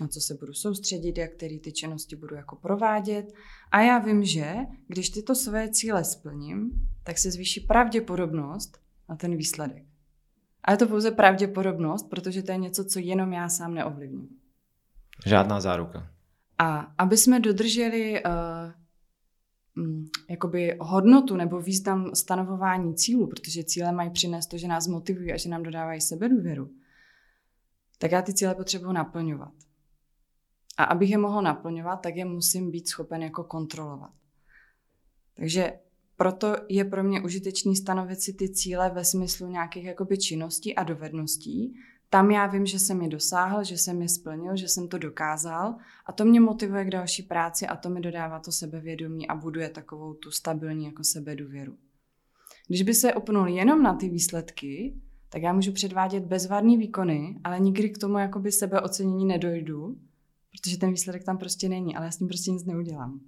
Na 0.00 0.08
co 0.08 0.20
se 0.20 0.34
budu 0.34 0.52
soustředit, 0.52 1.18
jak 1.18 1.32
který 1.32 1.60
ty 1.60 1.72
činnosti 1.72 2.16
budu 2.16 2.34
jako 2.34 2.56
provádět. 2.56 3.32
A 3.72 3.80
já 3.80 3.98
vím, 3.98 4.24
že 4.24 4.54
když 4.88 5.10
tyto 5.10 5.34
své 5.34 5.68
cíle 5.68 6.04
splním, 6.04 6.70
tak 7.04 7.18
se 7.18 7.30
zvýší 7.30 7.60
pravděpodobnost 7.60 8.78
na 9.08 9.16
ten 9.16 9.36
výsledek. 9.36 9.84
A 10.64 10.70
je 10.70 10.76
to 10.76 10.86
pouze 10.86 11.10
pravděpodobnost, 11.10 12.10
protože 12.10 12.42
to 12.42 12.52
je 12.52 12.58
něco, 12.58 12.84
co 12.84 12.98
jenom 12.98 13.32
já 13.32 13.48
sám 13.48 13.74
neovlivním. 13.74 14.28
Žádná 15.26 15.60
záruka. 15.60 16.10
A 16.58 16.78
aby 16.78 17.16
jsme 17.16 17.40
dodrželi 17.40 18.22
uh, 18.24 18.30
jakoby 20.30 20.76
hodnotu 20.80 21.36
nebo 21.36 21.60
význam 21.60 22.14
stanovování 22.14 22.94
cílu, 22.94 23.26
protože 23.26 23.64
cíle 23.64 23.92
mají 23.92 24.10
přinést 24.10 24.46
to, 24.46 24.58
že 24.58 24.68
nás 24.68 24.86
motivují 24.86 25.32
a 25.32 25.36
že 25.36 25.48
nám 25.48 25.62
dodávají 25.62 26.00
sebedůvěru, 26.00 26.70
tak 27.98 28.12
já 28.12 28.22
ty 28.22 28.34
cíle 28.34 28.54
potřebuji 28.54 28.92
naplňovat. 28.92 29.52
A 30.78 30.84
abych 30.84 31.10
je 31.10 31.18
mohl 31.18 31.42
naplňovat, 31.42 31.96
tak 31.96 32.16
je 32.16 32.24
musím 32.24 32.70
být 32.70 32.88
schopen 32.88 33.22
jako 33.22 33.44
kontrolovat. 33.44 34.10
Takže 35.36 35.72
proto 36.16 36.56
je 36.68 36.84
pro 36.84 37.04
mě 37.04 37.20
užitečný 37.20 37.76
stanovit 37.76 38.20
si 38.20 38.32
ty 38.32 38.48
cíle 38.48 38.90
ve 38.90 39.04
smyslu 39.04 39.46
nějakých 39.46 39.84
jakoby 39.84 40.18
činností 40.18 40.74
a 40.74 40.82
dovedností, 40.82 41.74
tam 42.10 42.30
já 42.30 42.46
vím, 42.46 42.66
že 42.66 42.78
jsem 42.78 43.02
je 43.02 43.08
dosáhl, 43.08 43.64
že 43.64 43.78
jsem 43.78 44.02
je 44.02 44.08
splnil, 44.08 44.56
že 44.56 44.68
jsem 44.68 44.88
to 44.88 44.98
dokázal 44.98 45.74
a 46.06 46.12
to 46.12 46.24
mě 46.24 46.40
motivuje 46.40 46.84
k 46.84 46.90
další 46.90 47.22
práci 47.22 47.66
a 47.66 47.76
to 47.76 47.90
mi 47.90 48.00
dodává 48.00 48.40
to 48.40 48.52
sebevědomí 48.52 49.28
a 49.28 49.34
buduje 49.34 49.68
takovou 49.68 50.14
tu 50.14 50.30
stabilní 50.30 50.84
jako 50.84 51.04
sebedůvěru. 51.04 51.76
Když 52.68 52.82
by 52.82 52.94
se 52.94 53.14
opnul 53.14 53.48
jenom 53.48 53.82
na 53.82 53.94
ty 53.94 54.08
výsledky, 54.08 54.94
tak 55.28 55.42
já 55.42 55.52
můžu 55.52 55.72
předvádět 55.72 56.24
bezvadný 56.24 56.76
výkony, 56.76 57.40
ale 57.44 57.60
nikdy 57.60 57.90
k 57.90 57.98
tomu 57.98 58.18
jakoby 58.18 58.52
sebeocenění 58.52 59.26
nedojdu, 59.26 59.96
protože 60.52 60.78
ten 60.78 60.90
výsledek 60.90 61.24
tam 61.24 61.38
prostě 61.38 61.68
není, 61.68 61.96
ale 61.96 62.06
já 62.06 62.10
s 62.10 62.16
tím 62.18 62.28
prostě 62.28 62.50
nic 62.50 62.64
neudělám. 62.64 63.20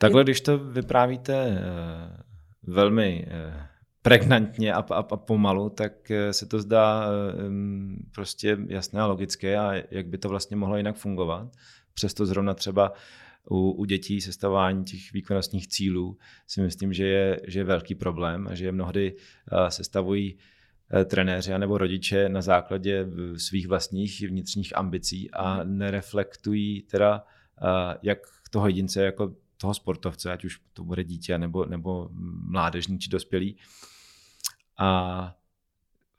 Takhle, 0.00 0.24
když 0.24 0.40
to 0.40 0.58
vyprávíte 0.58 1.46
uh, 1.46 2.74
velmi 2.74 3.26
uh, 3.26 3.62
pregnantně 4.02 4.74
a, 4.74 4.78
a, 4.78 4.98
a 4.98 5.16
pomalu, 5.16 5.68
tak 5.68 6.10
eh, 6.10 6.32
se 6.32 6.46
to 6.46 6.60
zdá 6.60 7.06
prostě 8.14 8.56
jasné 8.66 9.00
a 9.00 9.06
logické 9.06 9.58
a 9.58 9.72
jak 9.90 10.06
by 10.06 10.18
to 10.18 10.28
vlastně 10.28 10.56
mohlo 10.56 10.76
jinak 10.76 10.96
fungovat. 10.96 11.48
Přesto 11.94 12.26
zrovna 12.26 12.54
třeba 12.54 12.92
u, 13.50 13.70
u 13.70 13.84
dětí 13.84 14.20
sestavování 14.20 14.84
těch 14.84 15.12
výkonnostních 15.12 15.68
cílů 15.68 16.18
si 16.46 16.60
myslím, 16.60 16.92
že 16.92 17.06
je, 17.06 17.40
že 17.46 17.60
je 17.60 17.64
velký 17.64 17.94
problém 17.94 18.48
a 18.48 18.54
že 18.54 18.64
je 18.64 18.72
mnohdy 18.72 19.14
uh, 19.52 19.68
sestavují 19.68 20.34
uh, 20.34 21.04
trenéři 21.04 21.58
nebo 21.58 21.78
rodiče 21.78 22.28
na 22.28 22.42
základě 22.42 23.06
svých 23.36 23.68
vlastních 23.68 24.28
vnitřních 24.28 24.76
ambicí 24.76 25.30
a 25.30 25.64
nereflektují 25.64 26.82
teda 26.82 27.24
uh, 27.62 27.68
jak 28.02 28.18
toho 28.50 28.66
jedince 28.66 29.02
jako 29.02 29.34
toho 29.56 29.74
sportovce, 29.74 30.32
ať 30.32 30.44
už 30.44 30.60
to 30.72 30.84
bude 30.84 31.04
dítě 31.04 31.38
nebo, 31.38 31.64
nebo 31.64 32.08
mládežní 32.48 32.98
či 32.98 33.10
dospělý, 33.10 33.56
a 34.78 35.34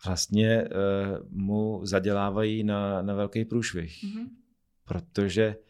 vlastně 0.06 0.64
uh, 0.64 1.28
mu 1.30 1.82
zadělávají 1.84 2.64
na, 2.64 3.02
na 3.02 3.14
velký 3.14 3.46
průšvih. 3.46 4.04
Mm-hmm. 4.04 4.28
Protože 4.86 5.56
uh, 5.58 5.69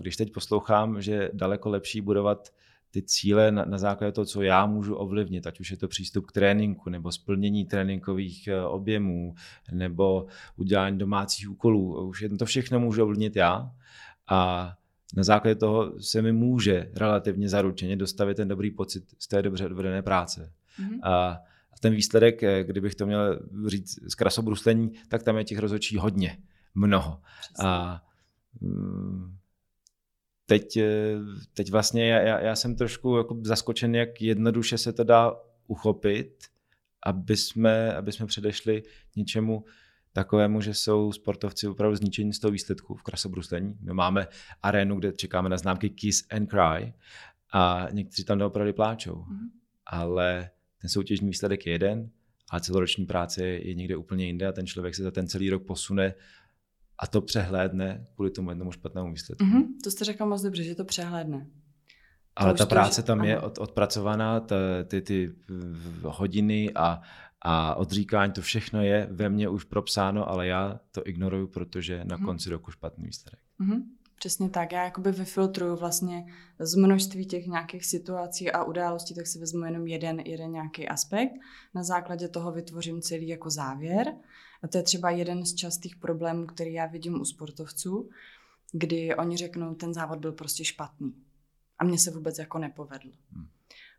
když 0.00 0.16
teď 0.16 0.32
poslouchám, 0.32 1.02
že 1.02 1.30
daleko 1.32 1.70
lepší 1.70 2.00
budovat 2.00 2.52
ty 2.90 3.02
cíle 3.02 3.52
na, 3.52 3.64
na 3.64 3.78
základě 3.78 4.12
toho, 4.12 4.24
co 4.24 4.42
já 4.42 4.66
můžu 4.66 4.94
ovlivnit, 4.94 5.46
ať 5.46 5.60
už 5.60 5.70
je 5.70 5.76
to 5.76 5.88
přístup 5.88 6.26
k 6.26 6.32
tréninku, 6.32 6.90
nebo 6.90 7.12
splnění 7.12 7.64
tréninkových 7.64 8.48
uh, 8.52 8.74
objemů, 8.74 9.34
nebo 9.72 10.26
udělání 10.56 10.98
domácích 10.98 11.50
úkolů. 11.50 12.08
Už 12.08 12.24
to 12.38 12.44
všechno 12.44 12.80
můžu 12.80 13.02
ovlivnit 13.02 13.36
já. 13.36 13.70
A 14.28 14.72
na 15.16 15.22
základě 15.22 15.54
toho 15.54 16.00
se 16.00 16.22
mi 16.22 16.32
může 16.32 16.90
relativně 16.94 17.48
zaručeně 17.48 17.96
dostavit 17.96 18.36
ten 18.36 18.48
dobrý 18.48 18.70
pocit 18.70 19.04
z 19.18 19.28
té 19.28 19.42
dobře 19.42 19.66
odvedené 19.66 20.02
práce. 20.02 20.52
Mm-hmm. 20.80 20.98
A 21.02 21.38
ten 21.80 21.94
výsledek, 21.94 22.42
eh, 22.42 22.64
kdybych 22.64 22.94
to 22.94 23.06
měl 23.06 23.40
říct 23.66 23.98
z 24.10 24.14
krasobruslení, 24.14 24.92
tak 25.08 25.22
tam 25.22 25.36
je 25.36 25.44
těch 25.44 25.58
rozhodčí 25.58 25.96
hodně, 25.96 26.38
mnoho. 26.74 27.20
Přesně. 27.40 27.68
A 27.68 28.02
mm, 28.60 29.36
teď, 30.50 30.76
eh, 30.76 31.16
teď 31.54 31.70
vlastně 31.70 32.08
já, 32.08 32.40
já 32.40 32.56
jsem 32.56 32.76
trošku 32.76 33.16
jako 33.16 33.40
zaskočen, 33.42 33.94
jak 33.94 34.22
jednoduše 34.22 34.78
se 34.78 34.92
to 34.92 35.04
dá 35.04 35.32
uchopit, 35.66 36.44
aby 37.06 37.36
jsme, 37.36 37.94
aby 37.94 38.12
jsme 38.12 38.26
předešli 38.26 38.82
něčemu 39.16 39.64
takovému, 40.12 40.60
že 40.60 40.74
jsou 40.74 41.12
sportovci 41.12 41.68
opravdu 41.68 41.96
zničení 41.96 42.32
z 42.32 42.38
toho 42.38 42.52
výsledku 42.52 42.94
v 42.94 43.02
krasobruslení. 43.02 43.78
My 43.80 43.94
máme 43.94 44.26
arénu, 44.62 44.98
kde 44.98 45.12
čekáme 45.12 45.48
na 45.48 45.56
známky 45.56 45.90
Kiss 45.90 46.26
and 46.30 46.50
Cry 46.50 46.94
a 47.52 47.88
někteří 47.92 48.24
tam 48.24 48.42
opravdu 48.42 48.72
pláčou. 48.72 49.14
Mm-hmm. 49.14 49.48
Ale 49.86 50.50
ten 50.80 50.90
soutěžní 50.90 51.28
výsledek 51.28 51.66
je 51.66 51.72
jeden, 51.72 52.10
ale 52.50 52.60
celoroční 52.60 53.06
práce 53.06 53.46
je 53.46 53.74
někde 53.74 53.96
úplně 53.96 54.26
jinde 54.26 54.46
a 54.46 54.52
ten 54.52 54.66
člověk 54.66 54.94
se 54.94 55.02
za 55.02 55.10
ten 55.10 55.26
celý 55.26 55.50
rok 55.50 55.66
posune 55.66 56.14
a 57.02 57.06
to 57.06 57.20
přehlédne 57.20 58.06
kvůli 58.14 58.30
tomu 58.30 58.50
jednomu 58.50 58.72
špatnému 58.72 59.10
výsledku. 59.10 59.44
Mm-hmm, 59.44 59.66
to 59.84 59.90
jste 59.90 60.04
řekl 60.04 60.26
moc 60.26 60.42
dobře, 60.42 60.62
že 60.62 60.74
to 60.74 60.84
přehlédne. 60.84 61.46
Ale 62.36 62.54
ta 62.54 62.66
práce 62.66 63.02
tam 63.02 63.24
je 63.24 63.40
od, 63.40 63.58
odpracovaná, 63.58 64.40
ta, 64.40 64.56
ty, 64.84 65.02
ty 65.02 65.34
hodiny 66.02 66.70
a, 66.74 67.00
a 67.42 67.74
odříkání, 67.74 68.32
to 68.32 68.42
všechno 68.42 68.82
je 68.82 69.08
ve 69.10 69.28
mně 69.28 69.48
už 69.48 69.64
propsáno, 69.64 70.28
ale 70.28 70.46
já 70.46 70.80
to 70.92 71.02
ignoruju, 71.06 71.46
protože 71.46 72.04
na 72.04 72.18
mm-hmm. 72.18 72.24
konci 72.24 72.50
roku 72.50 72.70
špatný 72.70 73.04
výsledek. 73.04 73.40
Mm-hmm. 73.60 73.82
Přesně 74.18 74.50
tak. 74.50 74.72
Já 74.72 74.84
jakoby 74.84 75.12
vyfiltruju 75.12 75.76
vlastně 75.76 76.26
z 76.58 76.74
množství 76.74 77.26
těch 77.26 77.46
nějakých 77.46 77.86
situací 77.86 78.52
a 78.52 78.64
událostí, 78.64 79.14
tak 79.14 79.26
si 79.26 79.38
vezmu 79.38 79.64
jenom 79.64 79.86
jeden, 79.86 80.20
jeden 80.20 80.52
nějaký 80.52 80.88
aspekt. 80.88 81.32
Na 81.74 81.82
základě 81.82 82.28
toho 82.28 82.52
vytvořím 82.52 83.00
celý 83.00 83.28
jako 83.28 83.50
závěr. 83.50 84.06
A 84.62 84.68
to 84.68 84.78
je 84.78 84.82
třeba 84.82 85.10
jeden 85.10 85.46
z 85.46 85.54
častých 85.54 85.96
problémů, 85.96 86.46
který 86.46 86.72
já 86.72 86.86
vidím 86.86 87.20
u 87.20 87.24
sportovců, 87.24 88.10
kdy 88.72 89.14
oni 89.14 89.36
řeknou, 89.36 89.74
ten 89.74 89.94
závod 89.94 90.18
byl 90.18 90.32
prostě 90.32 90.64
špatný. 90.64 91.14
A 91.78 91.84
mně 91.84 91.98
se 91.98 92.10
vůbec 92.10 92.38
jako 92.38 92.58
nepovedl. 92.58 93.08
Hmm. 93.32 93.48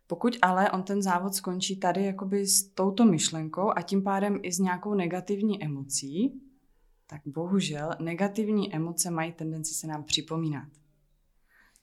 Pokud 0.06 0.36
ale 0.42 0.70
on 0.70 0.82
ten 0.82 1.02
závod 1.02 1.34
skončí 1.34 1.76
tady 1.76 2.04
jakoby 2.04 2.46
s 2.46 2.62
touto 2.62 3.04
myšlenkou 3.04 3.72
a 3.76 3.82
tím 3.82 4.02
pádem 4.02 4.38
i 4.42 4.52
s 4.52 4.58
nějakou 4.58 4.94
negativní 4.94 5.64
emocí, 5.64 6.40
tak 7.06 7.20
bohužel 7.26 7.90
negativní 8.00 8.74
emoce 8.74 9.10
mají 9.10 9.32
tendenci 9.32 9.74
se 9.74 9.86
nám 9.86 10.04
připomínat. 10.04 10.68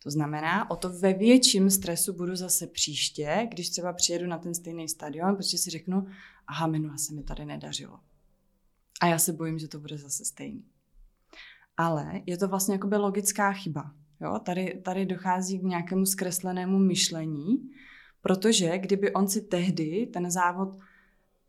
To 0.03 0.12
znamená, 0.12 0.71
o 0.71 0.75
to 0.75 0.89
ve 0.89 1.13
větším 1.13 1.69
stresu 1.69 2.13
budu 2.13 2.36
zase 2.36 2.67
příště, 2.67 3.48
když 3.51 3.69
třeba 3.69 3.93
přijedu 3.93 4.27
na 4.27 4.38
ten 4.38 4.55
stejný 4.55 4.89
stadion, 4.89 5.36
protože 5.36 5.57
si 5.57 5.69
řeknu, 5.69 6.07
aha, 6.48 6.67
minule 6.67 6.98
se 6.98 7.13
mi 7.13 7.24
tady 7.24 7.45
nedařilo. 7.45 8.00
A 9.00 9.06
já 9.08 9.20
se 9.20 9.34
bojím, 9.34 9.60
že 9.60 9.68
to 9.68 9.79
bude 9.79 9.98
zase 9.98 10.25
stejný. 10.25 10.63
Ale 11.77 12.22
je 12.25 12.38
to 12.38 12.48
vlastně 12.48 12.74
jakoby 12.74 12.98
logická 12.98 13.51
chyba. 13.51 13.91
Jo? 14.22 14.39
Tady, 14.39 14.82
tady 14.86 15.06
dochází 15.06 15.60
k 15.60 15.63
nějakému 15.63 16.06
zkreslenému 16.06 16.79
myšlení, 16.79 17.70
protože 18.22 18.77
kdyby 18.77 19.13
on 19.13 19.27
si 19.27 19.41
tehdy 19.41 20.10
ten 20.13 20.32
závod 20.32 20.79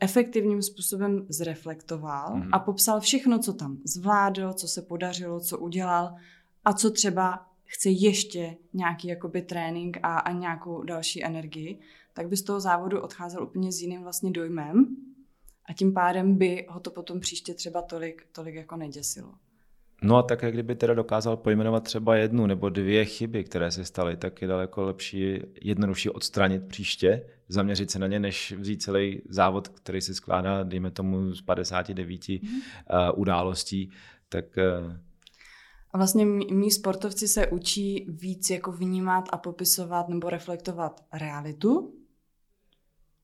efektivním 0.00 0.62
způsobem 0.62 1.26
zreflektoval 1.28 2.36
mm. 2.36 2.48
a 2.52 2.58
popsal 2.58 3.00
všechno, 3.00 3.38
co 3.38 3.52
tam 3.52 3.78
zvládl, 3.84 4.52
co 4.52 4.68
se 4.68 4.82
podařilo, 4.82 5.40
co 5.40 5.58
udělal 5.58 6.14
a 6.64 6.72
co 6.72 6.90
třeba 6.90 7.46
chce 7.64 7.88
ještě 7.90 8.56
nějaký 8.72 9.08
jakoby 9.08 9.42
trénink 9.42 9.98
a, 10.02 10.18
a 10.18 10.32
nějakou 10.32 10.82
další 10.82 11.24
energii, 11.24 11.80
tak 12.14 12.28
by 12.28 12.36
z 12.36 12.42
toho 12.42 12.60
závodu 12.60 13.00
odcházel 13.00 13.42
úplně 13.42 13.72
s 13.72 13.80
jiným 13.80 14.02
vlastně 14.02 14.30
dojmem 14.30 14.96
a 15.70 15.72
tím 15.72 15.94
pádem 15.94 16.36
by 16.36 16.66
ho 16.68 16.80
to 16.80 16.90
potom 16.90 17.20
příště 17.20 17.54
třeba 17.54 17.82
tolik, 17.82 18.26
tolik 18.32 18.54
jako 18.54 18.76
neděsilo. 18.76 19.32
No 20.02 20.16
a 20.16 20.22
tak, 20.22 20.42
jak 20.42 20.52
kdyby 20.52 20.74
teda 20.74 20.94
dokázal 20.94 21.36
pojmenovat 21.36 21.84
třeba 21.84 22.16
jednu 22.16 22.46
nebo 22.46 22.68
dvě 22.68 23.04
chyby, 23.04 23.44
které 23.44 23.70
se 23.70 23.84
staly, 23.84 24.16
tak 24.16 24.42
je 24.42 24.48
daleko 24.48 24.82
lepší, 24.82 25.40
jednodušší 25.62 26.10
odstranit 26.10 26.68
příště, 26.68 27.22
zaměřit 27.48 27.90
se 27.90 27.98
na 27.98 28.06
ně, 28.06 28.20
než 28.20 28.52
vzít 28.52 28.82
celý 28.82 29.22
závod, 29.28 29.68
který 29.68 30.00
se 30.00 30.14
skládá, 30.14 30.62
dejme 30.62 30.90
tomu, 30.90 31.34
z 31.34 31.42
59 31.42 32.28
mm. 32.28 32.34
uh, 32.34 32.60
událostí, 33.16 33.90
tak 34.28 34.44
uh, 34.56 34.92
a 35.92 35.98
vlastně 35.98 36.26
mý 36.26 36.70
sportovci 36.70 37.28
se 37.28 37.46
učí 37.46 38.06
víc 38.08 38.50
jako 38.50 38.72
vnímat 38.72 39.24
a 39.32 39.38
popisovat 39.38 40.08
nebo 40.08 40.30
reflektovat 40.30 41.04
realitu 41.12 41.99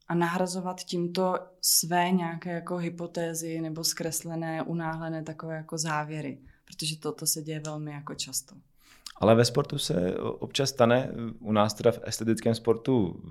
a 0.08 0.14
nahrazovat 0.14 0.80
tímto 0.80 1.38
své 1.60 2.10
nějaké 2.10 2.52
jako 2.52 2.76
hypotézy 2.76 3.60
nebo 3.60 3.84
zkreslené, 3.84 4.62
unáhlené 4.62 5.22
takové 5.22 5.56
jako 5.56 5.78
závěry, 5.78 6.38
protože 6.64 6.98
toto 6.98 7.26
se 7.26 7.42
děje 7.42 7.60
velmi 7.60 7.92
jako 7.92 8.14
často. 8.14 8.54
Ale 9.20 9.34
ve 9.34 9.44
sportu 9.44 9.78
se 9.78 10.14
občas 10.16 10.68
stane, 10.68 11.10
u 11.40 11.52
nás 11.52 11.74
teda 11.74 11.92
v 11.92 12.00
estetickém 12.02 12.54
sportu 12.54 13.22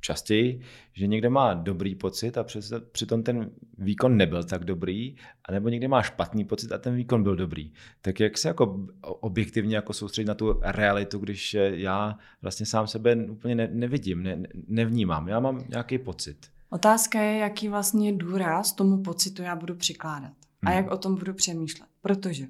častěji, 0.00 0.60
že 0.92 1.06
někde 1.06 1.28
má 1.28 1.54
dobrý 1.54 1.94
pocit 1.94 2.38
a 2.38 2.44
přitom 2.92 3.22
ten 3.22 3.50
výkon 3.78 4.16
nebyl 4.16 4.44
tak 4.44 4.64
dobrý, 4.64 5.16
anebo 5.48 5.68
někde 5.68 5.88
má 5.88 6.02
špatný 6.02 6.44
pocit 6.44 6.72
a 6.72 6.78
ten 6.78 6.94
výkon 6.94 7.22
byl 7.22 7.36
dobrý. 7.36 7.72
Tak 8.02 8.20
jak 8.20 8.38
se 8.38 8.48
jako 8.48 8.86
objektivně 9.02 9.76
jako 9.76 9.92
soustředit 9.92 10.28
na 10.28 10.34
tu 10.34 10.60
realitu, 10.62 11.18
když 11.18 11.56
já 11.60 12.18
vlastně 12.42 12.66
sám 12.66 12.86
sebe 12.86 13.16
úplně 13.30 13.54
ne, 13.54 13.68
nevidím, 13.72 14.22
ne, 14.22 14.42
nevnímám, 14.68 15.28
já 15.28 15.40
mám 15.40 15.64
nějaký 15.68 15.98
pocit. 15.98 16.36
Otázka 16.70 17.20
je, 17.20 17.38
jaký 17.38 17.68
vlastně 17.68 18.12
důraz 18.12 18.72
tomu 18.72 19.02
pocitu 19.02 19.42
já 19.42 19.56
budu 19.56 19.74
přikládat 19.74 20.32
a 20.62 20.70
hmm. 20.70 20.76
jak 20.76 20.90
o 20.90 20.96
tom 20.96 21.14
budu 21.14 21.34
přemýšlet. 21.34 21.88
Protože 22.02 22.46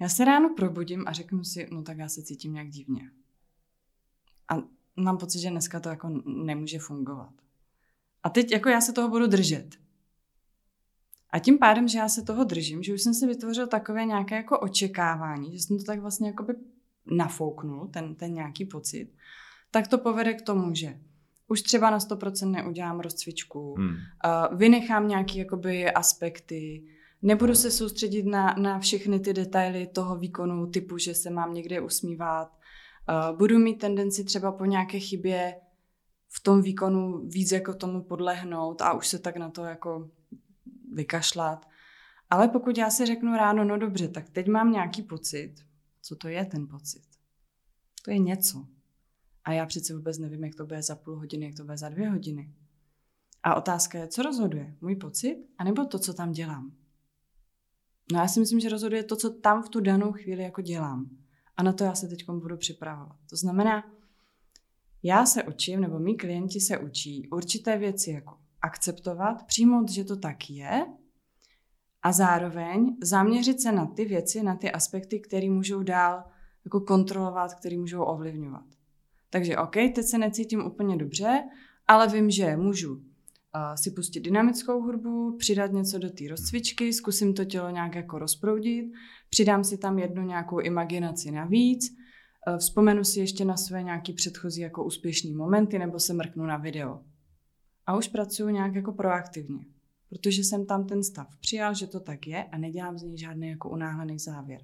já 0.00 0.08
se 0.08 0.24
ráno 0.24 0.54
probudím 0.56 1.04
a 1.06 1.12
řeknu 1.12 1.44
si, 1.44 1.68
no 1.72 1.82
tak 1.82 1.98
já 1.98 2.08
se 2.08 2.22
cítím 2.22 2.52
nějak 2.52 2.68
divně. 2.68 3.10
A 4.48 4.62
mám 4.96 5.18
pocit, 5.18 5.38
že 5.38 5.50
dneska 5.50 5.80
to 5.80 5.88
jako 5.88 6.22
nemůže 6.24 6.78
fungovat. 6.78 7.32
A 8.22 8.30
teď 8.30 8.52
jako 8.52 8.68
já 8.68 8.80
se 8.80 8.92
toho 8.92 9.08
budu 9.08 9.26
držet. 9.26 9.76
A 11.30 11.38
tím 11.38 11.58
pádem, 11.58 11.88
že 11.88 11.98
já 11.98 12.08
se 12.08 12.22
toho 12.22 12.44
držím, 12.44 12.82
že 12.82 12.94
už 12.94 13.02
jsem 13.02 13.14
si 13.14 13.26
vytvořil 13.26 13.66
takové 13.66 14.04
nějaké 14.04 14.36
jako 14.36 14.58
očekávání, 14.58 15.52
že 15.52 15.58
jsem 15.58 15.78
to 15.78 15.84
tak 15.84 16.00
vlastně 16.00 16.28
jako 16.28 16.42
by 16.42 16.54
nafouknul, 17.06 17.88
ten, 17.88 18.14
ten 18.14 18.34
nějaký 18.34 18.64
pocit, 18.64 19.12
tak 19.70 19.88
to 19.88 19.98
povede 19.98 20.34
k 20.34 20.42
tomu, 20.42 20.74
že 20.74 21.00
už 21.48 21.62
třeba 21.62 21.90
na 21.90 21.98
100% 21.98 22.50
neudělám 22.50 23.00
rozcvičku, 23.00 23.74
hmm. 23.74 23.88
uh, 23.88 24.58
vynechám 24.58 25.08
nějaké 25.08 25.38
jakoby 25.38 25.90
aspekty, 25.90 26.84
Nebudu 27.22 27.54
se 27.54 27.70
soustředit 27.70 28.22
na, 28.22 28.54
na 28.58 28.78
všechny 28.78 29.20
ty 29.20 29.32
detaily 29.32 29.86
toho 29.86 30.16
výkonu, 30.16 30.66
typu, 30.66 30.98
že 30.98 31.14
se 31.14 31.30
mám 31.30 31.54
někde 31.54 31.80
usmívat. 31.80 32.58
Uh, 33.30 33.38
budu 33.38 33.58
mít 33.58 33.78
tendenci 33.78 34.24
třeba 34.24 34.52
po 34.52 34.64
nějaké 34.64 35.00
chybě 35.00 35.54
v 36.28 36.42
tom 36.42 36.62
výkonu 36.62 37.28
víc 37.28 37.52
jako 37.52 37.74
tomu 37.74 38.02
podlehnout 38.02 38.82
a 38.82 38.92
už 38.92 39.08
se 39.08 39.18
tak 39.18 39.36
na 39.36 39.50
to 39.50 39.64
jako 39.64 40.10
vykašlat. 40.92 41.68
Ale 42.30 42.48
pokud 42.48 42.78
já 42.78 42.90
si 42.90 43.06
řeknu 43.06 43.36
ráno, 43.36 43.64
no 43.64 43.78
dobře, 43.78 44.08
tak 44.08 44.30
teď 44.30 44.48
mám 44.48 44.72
nějaký 44.72 45.02
pocit. 45.02 45.54
Co 46.02 46.16
to 46.16 46.28
je 46.28 46.44
ten 46.44 46.66
pocit? 46.66 47.02
To 48.04 48.10
je 48.10 48.18
něco. 48.18 48.66
A 49.44 49.52
já 49.52 49.66
přece 49.66 49.94
vůbec 49.94 50.18
nevím, 50.18 50.44
jak 50.44 50.54
to 50.54 50.66
bude 50.66 50.82
za 50.82 50.96
půl 50.96 51.16
hodiny, 51.16 51.46
jak 51.46 51.54
to 51.54 51.64
bude 51.64 51.76
za 51.76 51.88
dvě 51.88 52.10
hodiny. 52.10 52.54
A 53.42 53.54
otázka 53.54 53.98
je, 53.98 54.08
co 54.08 54.22
rozhoduje? 54.22 54.76
Můj 54.80 54.96
pocit? 54.96 55.46
A 55.58 55.64
nebo 55.64 55.84
to, 55.84 55.98
co 55.98 56.14
tam 56.14 56.32
dělám? 56.32 56.79
No 58.12 58.18
já 58.18 58.28
si 58.28 58.40
myslím, 58.40 58.60
že 58.60 58.68
rozhoduje 58.68 59.02
to, 59.02 59.16
co 59.16 59.30
tam 59.30 59.62
v 59.62 59.68
tu 59.68 59.80
danou 59.80 60.12
chvíli 60.12 60.42
jako 60.42 60.62
dělám. 60.62 61.10
A 61.56 61.62
na 61.62 61.72
to 61.72 61.84
já 61.84 61.94
se 61.94 62.08
teď 62.08 62.24
budu 62.30 62.56
připravovat. 62.56 63.16
To 63.30 63.36
znamená, 63.36 63.84
já 65.02 65.26
se 65.26 65.42
učím, 65.42 65.80
nebo 65.80 65.98
mý 65.98 66.16
klienti 66.16 66.60
se 66.60 66.78
učí 66.78 67.28
určité 67.28 67.78
věci 67.78 68.10
jako 68.10 68.38
akceptovat, 68.62 69.46
přijmout, 69.46 69.90
že 69.90 70.04
to 70.04 70.16
tak 70.16 70.50
je 70.50 70.86
a 72.02 72.12
zároveň 72.12 72.96
zaměřit 73.02 73.60
se 73.60 73.72
na 73.72 73.86
ty 73.86 74.04
věci, 74.04 74.42
na 74.42 74.56
ty 74.56 74.72
aspekty, 74.72 75.20
které 75.20 75.50
můžou 75.50 75.82
dál 75.82 76.24
jako 76.64 76.80
kontrolovat, 76.80 77.54
které 77.54 77.76
můžou 77.76 78.02
ovlivňovat. 78.02 78.64
Takže 79.30 79.58
OK, 79.58 79.74
teď 79.74 80.06
se 80.06 80.18
necítím 80.18 80.66
úplně 80.66 80.96
dobře, 80.96 81.42
ale 81.86 82.08
vím, 82.08 82.30
že 82.30 82.56
můžu 82.56 83.02
si 83.74 83.90
pustit 83.90 84.20
dynamickou 84.20 84.82
hudbu, 84.82 85.36
přidat 85.36 85.72
něco 85.72 85.98
do 85.98 86.10
té 86.10 86.24
rozcvičky, 86.28 86.92
zkusím 86.92 87.34
to 87.34 87.44
tělo 87.44 87.70
nějak 87.70 87.94
jako 87.94 88.18
rozproudit, 88.18 88.92
přidám 89.30 89.64
si 89.64 89.78
tam 89.78 89.98
jednu 89.98 90.22
nějakou 90.22 90.60
imaginaci 90.60 91.30
navíc, 91.30 91.86
e, 91.86 92.58
vzpomenu 92.58 93.04
si 93.04 93.20
ještě 93.20 93.44
na 93.44 93.56
své 93.56 93.82
nějaký 93.82 94.12
předchozí 94.12 94.60
jako 94.60 94.84
úspěšný 94.84 95.34
momenty 95.34 95.78
nebo 95.78 96.00
se 96.00 96.14
mrknu 96.14 96.46
na 96.46 96.56
video. 96.56 97.00
A 97.86 97.96
už 97.96 98.08
pracuji 98.08 98.52
nějak 98.52 98.74
jako 98.74 98.92
proaktivně, 98.92 99.64
protože 100.08 100.44
jsem 100.44 100.66
tam 100.66 100.86
ten 100.86 101.02
stav 101.02 101.36
přijal, 101.40 101.74
že 101.74 101.86
to 101.86 102.00
tak 102.00 102.26
je 102.26 102.44
a 102.44 102.58
nedělám 102.58 102.98
z 102.98 103.02
něj 103.02 103.18
žádný 103.18 103.48
jako 103.48 103.70
unáhlený 103.70 104.18
závěr. 104.18 104.60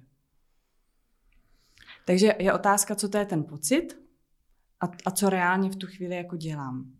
Takže 2.05 2.33
je 2.39 2.53
otázka, 2.53 2.95
co 2.95 3.09
to 3.09 3.17
je 3.17 3.25
ten 3.25 3.43
pocit 3.43 3.99
a, 4.79 4.85
a 5.05 5.11
co 5.11 5.29
reálně 5.29 5.69
v 5.69 5.75
tu 5.75 5.87
chvíli 5.87 6.15
jako 6.15 6.37
dělám. 6.37 6.96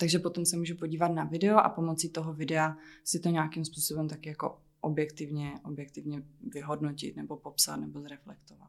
Takže 0.00 0.18
potom 0.18 0.44
se 0.44 0.56
můžu 0.56 0.76
podívat 0.76 1.08
na 1.08 1.24
video 1.24 1.58
a 1.58 1.68
pomocí 1.68 2.08
toho 2.08 2.32
videa 2.32 2.76
si 3.04 3.20
to 3.20 3.28
nějakým 3.28 3.64
způsobem 3.64 4.08
tak 4.08 4.26
jako 4.26 4.58
objektivně, 4.80 5.54
objektivně 5.64 6.22
vyhodnotit 6.54 7.16
nebo 7.16 7.36
popsat 7.36 7.76
nebo 7.76 8.00
zreflektovat. 8.00 8.68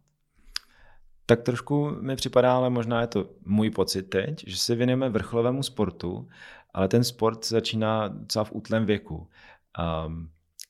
Tak 1.25 1.41
trošku 1.43 1.89
mi 2.01 2.15
připadá, 2.15 2.55
ale 2.55 2.69
možná 2.69 3.01
je 3.01 3.07
to 3.07 3.29
můj 3.45 3.69
pocit 3.69 4.03
teď, 4.03 4.43
že 4.47 4.57
se 4.57 4.75
věnujeme 4.75 5.09
vrcholovému 5.09 5.63
sportu, 5.63 6.27
ale 6.73 6.87
ten 6.87 7.03
sport 7.03 7.45
začíná 7.45 8.07
docela 8.07 8.45
v 8.45 8.51
útlém 8.51 8.85
věku. 8.85 9.27
Um, 10.07 10.29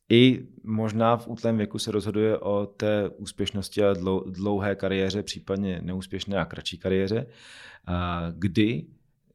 I 0.10 0.48
možná 0.64 1.18
v 1.18 1.28
útlém 1.28 1.58
věku 1.58 1.80
se 1.80 1.92
rozhoduje 1.92 2.38
o 2.38 2.66
té 2.66 3.10
úspěšnosti 3.10 3.84
a 3.84 3.94
dlouhé 4.30 4.76
kariéře, 4.76 5.24
případně 5.24 5.82
neúspěšné 5.82 6.38
a 6.38 6.46
kratší 6.46 6.78
kariéře, 6.78 7.26
kdy 8.32 8.86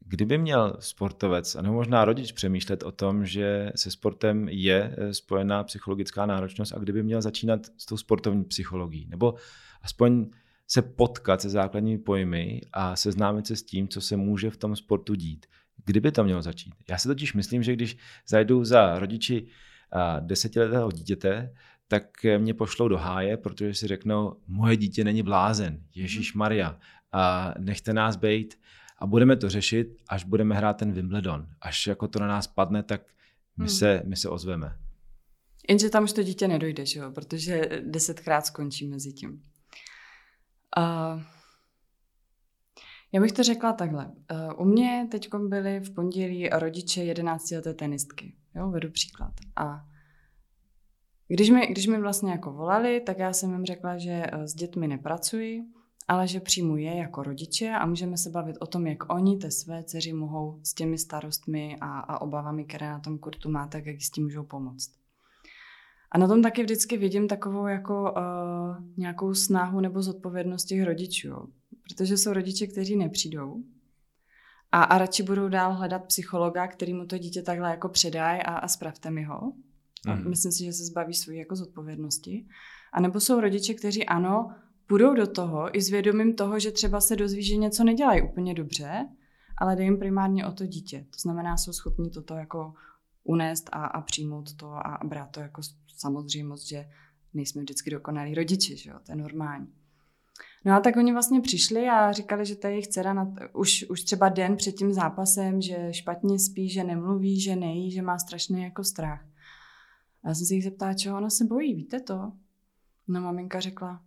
Kdyby 0.07 0.37
měl 0.37 0.77
sportovec, 0.79 1.55
nebo 1.55 1.73
možná 1.73 2.05
rodič 2.05 2.31
přemýšlet 2.31 2.83
o 2.83 2.91
tom, 2.91 3.25
že 3.25 3.71
se 3.75 3.91
sportem 3.91 4.49
je 4.49 4.95
eh, 4.97 5.13
spojená 5.13 5.63
psychologická 5.63 6.25
náročnost 6.25 6.73
a 6.73 6.79
kdyby 6.79 7.03
měl 7.03 7.21
začínat 7.21 7.59
s 7.77 7.85
tou 7.85 7.97
sportovní 7.97 8.43
psychologií, 8.43 9.07
nebo 9.09 9.35
aspoň 9.81 10.25
se 10.67 10.81
potkat 10.81 11.41
se 11.41 11.49
základními 11.49 11.97
pojmy 11.97 12.61
a 12.73 12.95
seznámit 12.95 13.47
se 13.47 13.55
s 13.55 13.63
tím, 13.63 13.87
co 13.87 14.01
se 14.01 14.17
může 14.17 14.49
v 14.49 14.57
tom 14.57 14.75
sportu 14.75 15.15
dít. 15.15 15.45
Kdyby 15.85 16.11
to 16.11 16.23
mělo 16.23 16.41
začít? 16.41 16.73
Já 16.89 16.97
si 16.97 17.07
totiž 17.07 17.33
myslím, 17.33 17.63
že 17.63 17.73
když 17.73 17.97
zajdu 18.27 18.65
za 18.65 18.99
rodiči 18.99 19.47
desetiletého 20.19 20.91
dítěte, 20.91 21.53
tak 21.87 22.03
mě 22.37 22.53
pošlou 22.53 22.87
do 22.87 22.97
háje, 22.97 23.37
protože 23.37 23.73
si 23.73 23.87
řeknou, 23.87 24.35
moje 24.47 24.77
dítě 24.77 25.03
není 25.03 25.23
blázen, 25.23 25.79
Ježíš 25.95 26.33
Maria, 26.33 26.79
a 27.11 27.53
nechte 27.59 27.93
nás 27.93 28.15
bejt 28.15 28.57
a 28.97 29.07
budeme 29.07 29.35
to 29.35 29.49
řešit, 29.49 29.97
až 30.09 30.23
budeme 30.23 30.55
hrát 30.55 30.73
ten 30.73 30.91
Wimbledon. 30.91 31.47
Až 31.61 31.87
jako 31.87 32.07
to 32.07 32.19
na 32.19 32.27
nás 32.27 32.47
padne, 32.47 32.83
tak 32.83 33.01
my, 33.57 33.65
hmm. 33.65 33.69
se, 33.69 34.01
my 34.05 34.15
se 34.15 34.29
ozveme. 34.29 34.77
Jenže 35.69 35.89
tam 35.89 36.03
už 36.03 36.13
to 36.13 36.23
dítě 36.23 36.47
nedojde, 36.47 36.85
že 36.85 36.99
jo? 36.99 37.11
protože 37.11 37.69
desetkrát 37.85 38.45
skončí 38.45 38.87
mezi 38.87 39.13
tím. 39.13 39.43
Uh, 40.77 41.21
já 43.11 43.21
bych 43.21 43.31
to 43.31 43.43
řekla 43.43 43.73
takhle. 43.73 44.11
Uh, 44.31 44.61
u 44.61 44.65
mě 44.65 45.07
teď 45.11 45.29
byli 45.47 45.79
v 45.79 45.93
pondělí 45.93 46.49
rodiče 46.49 47.03
11 47.03 47.51
leté 47.51 47.73
tenistky. 47.73 48.35
Jo, 48.55 48.71
vedu 48.71 48.91
příklad. 48.91 49.33
A 49.55 49.85
když 51.27 51.49
mi, 51.49 51.67
když 51.67 51.87
mi 51.87 52.01
vlastně 52.01 52.31
jako 52.31 52.53
volali, 52.53 53.01
tak 53.01 53.19
já 53.19 53.33
jsem 53.33 53.53
jim 53.53 53.65
řekla, 53.65 53.97
že 53.97 54.25
s 54.33 54.53
dětmi 54.53 54.87
nepracuji, 54.87 55.63
ale 56.07 56.27
že 56.27 56.39
přijmu 56.39 56.77
je 56.77 56.95
jako 56.95 57.23
rodiče 57.23 57.69
a 57.69 57.85
můžeme 57.85 58.17
se 58.17 58.29
bavit 58.29 58.57
o 58.59 58.67
tom, 58.67 58.87
jak 58.87 59.13
oni 59.13 59.37
té 59.37 59.51
své 59.51 59.83
dceři 59.83 60.13
mohou 60.13 60.59
s 60.63 60.73
těmi 60.73 60.97
starostmi 60.97 61.77
a, 61.81 61.99
a 61.99 62.21
obavami, 62.21 62.65
které 62.65 62.89
na 62.89 62.99
tom 62.99 63.17
kurtu 63.17 63.51
má, 63.51 63.67
tak 63.67 63.85
jak 63.85 64.01
s 64.01 64.09
tím 64.09 64.23
můžou 64.23 64.43
pomoct. 64.43 64.91
A 66.11 66.17
na 66.17 66.27
tom 66.27 66.41
taky 66.41 66.63
vždycky 66.63 66.97
vidím 66.97 67.27
takovou 67.27 67.67
jako 67.67 68.11
uh, 68.11 68.97
nějakou 68.97 69.33
snahu 69.33 69.79
nebo 69.79 70.01
zodpovědnost 70.01 70.65
těch 70.65 70.83
rodičů, 70.83 71.53
protože 71.83 72.17
jsou 72.17 72.33
rodiče, 72.33 72.67
kteří 72.67 72.95
nepřijdou 72.95 73.63
a, 74.71 74.83
a 74.83 74.97
radši 74.97 75.23
budou 75.23 75.49
dál 75.49 75.73
hledat 75.73 76.05
psychologa, 76.05 76.67
který 76.67 76.93
mu 76.93 77.05
to 77.05 77.17
dítě 77.17 77.41
takhle 77.41 77.69
jako 77.69 77.89
předají 77.89 78.41
a, 78.41 78.55
a 78.55 78.67
spravte 78.67 79.11
mi 79.11 79.23
ho. 79.23 79.53
A 80.07 80.15
mm. 80.15 80.29
myslím 80.29 80.51
si, 80.51 80.65
že 80.65 80.73
se 80.73 80.85
zbaví 80.85 81.13
svojí 81.13 81.39
jako 81.39 81.55
zodpovědnosti. 81.55 82.45
A 82.93 83.01
nebo 83.01 83.19
jsou 83.19 83.39
rodiče, 83.39 83.73
kteří 83.73 84.05
ano, 84.05 84.55
půjdou 84.87 85.13
do 85.13 85.27
toho 85.27 85.77
i 85.77 85.81
s 85.81 85.89
vědomím 85.89 86.35
toho, 86.35 86.59
že 86.59 86.71
třeba 86.71 87.01
se 87.01 87.15
dozví, 87.15 87.43
že 87.43 87.55
něco 87.55 87.83
nedělají 87.83 88.21
úplně 88.21 88.53
dobře, 88.53 89.09
ale 89.57 89.75
jde 89.75 89.83
jim 89.83 89.99
primárně 89.99 90.45
o 90.45 90.51
to 90.51 90.65
dítě. 90.65 91.05
To 91.09 91.19
znamená, 91.19 91.57
jsou 91.57 91.73
schopni 91.73 92.09
toto 92.09 92.33
jako 92.33 92.73
unést 93.23 93.69
a, 93.71 93.85
a 93.85 94.01
přijmout 94.01 94.53
to 94.53 94.67
a 94.87 94.99
brát 95.03 95.31
to 95.31 95.39
jako 95.39 95.61
samozřejmost, 95.97 96.67
že 96.67 96.89
nejsme 97.33 97.61
vždycky 97.61 97.89
dokonalí 97.89 98.35
rodiče, 98.35 98.75
že 98.75 98.89
jo, 98.89 98.95
to 99.05 99.11
je 99.11 99.15
normální. 99.15 99.67
No 100.65 100.73
a 100.73 100.79
tak 100.79 100.97
oni 100.97 101.13
vlastně 101.13 101.41
přišli 101.41 101.89
a 101.89 102.11
říkali, 102.11 102.45
že 102.45 102.55
ta 102.55 102.69
jejich 102.69 102.87
dcera 102.87 103.13
na, 103.13 103.33
už, 103.53 103.85
už 103.89 104.01
třeba 104.01 104.29
den 104.29 104.55
před 104.55 104.71
tím 104.71 104.93
zápasem, 104.93 105.61
že 105.61 105.87
špatně 105.91 106.39
spí, 106.39 106.69
že 106.69 106.83
nemluví, 106.83 107.41
že 107.41 107.55
nejí, 107.55 107.91
že 107.91 108.01
má 108.01 108.17
strašný 108.17 108.63
jako 108.63 108.83
strach. 108.83 109.25
A 110.23 110.27
já 110.27 110.35
jsem 110.35 110.45
se 110.45 110.53
jich 110.53 110.63
zeptala, 110.63 110.93
čeho 110.93 111.17
ona 111.17 111.29
se 111.29 111.45
bojí, 111.45 111.73
víte 111.73 111.99
to? 111.99 112.31
No 113.07 113.21
maminka 113.21 113.59
řekla, 113.59 114.01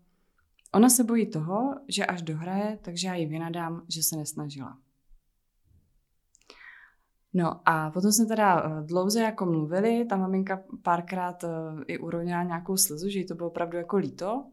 ona 0.74 0.88
se 0.88 1.04
bojí 1.04 1.30
toho, 1.30 1.74
že 1.88 2.06
až 2.06 2.22
dohraje, 2.22 2.78
takže 2.82 3.08
já 3.08 3.14
ji 3.14 3.26
vynadám, 3.26 3.82
že 3.88 4.02
se 4.02 4.16
nesnažila. 4.16 4.78
No 7.34 7.68
a 7.68 7.90
potom 7.90 8.12
jsme 8.12 8.26
teda 8.26 8.62
eh, 8.62 8.82
dlouze 8.82 9.22
jako 9.22 9.46
mluvili, 9.46 10.04
ta 10.04 10.16
maminka 10.16 10.62
párkrát 10.82 11.44
eh, 11.44 11.48
i 11.86 11.98
urovnila 11.98 12.42
nějakou 12.42 12.76
slzu, 12.76 13.08
že 13.08 13.18
jí 13.18 13.26
to 13.26 13.34
bylo 13.34 13.48
opravdu 13.48 13.76
jako 13.76 13.96
líto, 13.96 14.44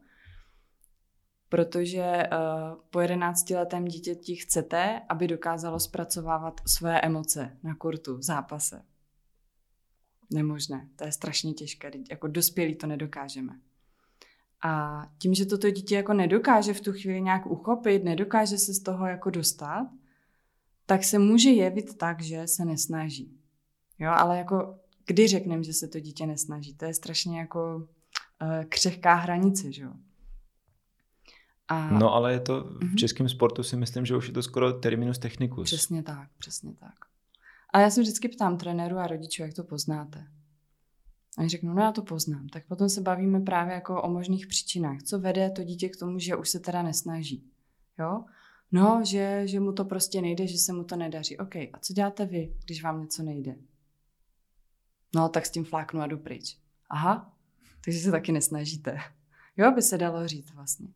protože 1.48 2.22
uh, 2.32 2.80
po 2.90 3.00
11 3.00 3.50
letém 3.50 3.84
dítěti 3.84 4.36
chcete, 4.36 5.00
aby 5.08 5.28
dokázalo 5.28 5.80
zpracovávat 5.80 6.60
své 6.66 7.00
emoce 7.00 7.58
na 7.62 7.74
kurtu, 7.74 8.16
v 8.16 8.22
zápase. 8.22 8.82
Nemožné, 10.32 10.88
to 10.96 11.04
je 11.04 11.12
strašně 11.12 11.52
těžké, 11.52 11.90
jako 12.10 12.28
dospělí 12.28 12.76
to 12.76 12.86
nedokážeme. 12.86 13.60
A 14.62 15.02
tím, 15.18 15.34
že 15.34 15.46
toto 15.46 15.70
dítě 15.70 15.94
jako 15.96 16.12
nedokáže 16.12 16.74
v 16.74 16.80
tu 16.80 16.92
chvíli 16.92 17.22
nějak 17.22 17.46
uchopit, 17.46 18.04
nedokáže 18.04 18.58
se 18.58 18.74
z 18.74 18.82
toho 18.82 19.06
jako 19.06 19.30
dostat, 19.30 19.86
tak 20.86 21.04
se 21.04 21.18
může 21.18 21.50
jevit 21.50 21.98
tak, 21.98 22.22
že 22.22 22.46
se 22.46 22.64
nesnaží. 22.64 23.38
Jo, 23.98 24.10
ale 24.10 24.38
jako 24.38 24.78
kdy 25.06 25.28
řekneme, 25.28 25.62
že 25.62 25.72
se 25.72 25.88
to 25.88 26.00
dítě 26.00 26.26
nesnaží? 26.26 26.74
To 26.74 26.84
je 26.84 26.94
strašně 26.94 27.38
jako 27.38 27.76
uh, 27.76 28.64
křehká 28.68 29.14
hranice, 29.14 29.72
že 29.72 29.82
jo? 29.82 29.92
A... 31.68 31.90
No 31.90 32.14
ale 32.14 32.32
je 32.32 32.40
to 32.40 32.64
v 32.64 32.82
mhm. 32.82 32.96
českém 32.96 33.28
sportu 33.28 33.62
si 33.62 33.76
myslím, 33.76 34.06
že 34.06 34.16
už 34.16 34.28
je 34.28 34.34
to 34.34 34.42
skoro 34.42 34.72
terminus 34.72 35.18
technicus. 35.18 35.64
Přesně 35.64 36.02
tak, 36.02 36.28
přesně 36.38 36.74
tak. 36.74 36.94
A 37.72 37.80
já 37.80 37.90
se 37.90 38.00
vždycky 38.00 38.28
ptám 38.28 38.58
trenéru 38.58 38.98
a 38.98 39.06
rodičů, 39.06 39.42
jak 39.42 39.54
to 39.54 39.64
poznáte. 39.64 40.26
A 41.36 41.40
oni 41.40 41.48
řeknou, 41.48 41.74
no 41.74 41.82
já 41.82 41.92
to 41.92 42.02
poznám. 42.02 42.48
Tak 42.48 42.66
potom 42.66 42.88
se 42.88 43.00
bavíme 43.00 43.40
právě 43.40 43.74
jako 43.74 44.02
o 44.02 44.10
možných 44.10 44.46
příčinách. 44.46 45.02
Co 45.02 45.18
vede 45.18 45.50
to 45.50 45.64
dítě 45.64 45.88
k 45.88 45.96
tomu, 45.96 46.18
že 46.18 46.36
už 46.36 46.48
se 46.48 46.60
teda 46.60 46.82
nesnaží. 46.82 47.50
Jo? 47.98 48.24
No, 48.72 49.00
že, 49.04 49.42
že 49.44 49.60
mu 49.60 49.72
to 49.72 49.84
prostě 49.84 50.22
nejde, 50.22 50.46
že 50.46 50.58
se 50.58 50.72
mu 50.72 50.84
to 50.84 50.96
nedaří. 50.96 51.38
OK, 51.38 51.56
a 51.56 51.78
co 51.80 51.92
děláte 51.92 52.26
vy, 52.26 52.54
když 52.64 52.82
vám 52.82 53.02
něco 53.02 53.22
nejde? 53.22 53.56
No, 55.14 55.28
tak 55.28 55.46
s 55.46 55.50
tím 55.50 55.64
fláknu 55.64 56.00
a 56.00 56.06
jdu 56.06 56.18
pryč. 56.18 56.58
Aha, 56.90 57.32
takže 57.84 58.00
se 58.00 58.10
taky 58.10 58.32
nesnažíte. 58.32 58.98
Jo, 59.58 59.72
by 59.72 59.82
se 59.82 59.98
dalo 59.98 60.28
říct 60.28 60.52
vlastně. 60.54 60.88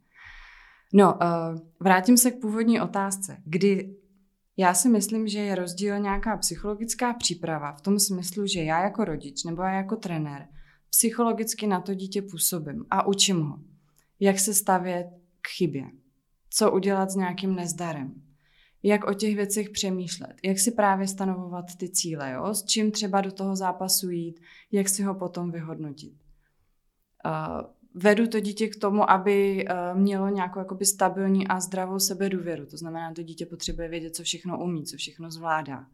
No, 0.92 1.14
uh, 1.14 1.60
vrátím 1.80 2.16
se 2.16 2.30
k 2.30 2.40
původní 2.40 2.80
otázce, 2.80 3.36
kdy 3.44 3.96
já 4.56 4.74
si 4.74 4.88
myslím, 4.88 5.28
že 5.28 5.38
je 5.38 5.54
rozdíl 5.54 5.98
nějaká 5.98 6.36
psychologická 6.36 7.14
příprava 7.14 7.72
v 7.72 7.80
tom 7.80 7.98
smyslu, 7.98 8.46
že 8.46 8.62
já 8.62 8.82
jako 8.82 9.04
rodič 9.04 9.44
nebo 9.44 9.62
já 9.62 9.72
jako 9.72 9.96
trenér 9.96 10.48
psychologicky 10.90 11.66
na 11.66 11.80
to 11.80 11.94
dítě 11.94 12.22
působím 12.22 12.84
a 12.90 13.06
učím 13.06 13.42
ho, 13.42 13.58
jak 14.20 14.38
se 14.38 14.54
stavět 14.54 15.06
k 15.42 15.48
chybě, 15.48 15.84
co 16.50 16.72
udělat 16.72 17.10
s 17.10 17.16
nějakým 17.16 17.54
nezdarem, 17.54 18.22
jak 18.82 19.04
o 19.04 19.14
těch 19.14 19.36
věcech 19.36 19.70
přemýšlet, 19.70 20.36
jak 20.44 20.58
si 20.58 20.70
právě 20.70 21.08
stanovovat 21.08 21.64
ty 21.78 21.88
cíle, 21.88 22.32
jo? 22.32 22.54
s 22.54 22.64
čím 22.64 22.90
třeba 22.90 23.20
do 23.20 23.32
toho 23.32 23.56
zápasu 23.56 24.10
jít, 24.10 24.40
jak 24.72 24.88
si 24.88 25.02
ho 25.02 25.14
potom 25.14 25.50
vyhodnotit. 25.50 26.14
Uh, 27.26 27.79
vedu 27.94 28.26
to 28.26 28.40
dítě 28.40 28.68
k 28.68 28.76
tomu, 28.76 29.10
aby 29.10 29.64
uh, 29.64 29.98
mělo 30.00 30.28
nějakou 30.28 30.58
jakoby 30.58 30.84
stabilní 30.84 31.48
a 31.48 31.60
zdravou 31.60 31.98
sebedůvěru. 31.98 32.66
To 32.66 32.76
znamená, 32.76 33.12
to 33.14 33.22
dítě 33.22 33.46
potřebuje 33.46 33.88
vědět, 33.88 34.16
co 34.16 34.22
všechno 34.22 34.64
umí, 34.64 34.84
co 34.84 34.96
všechno 34.96 35.30
zvládá. 35.30 35.86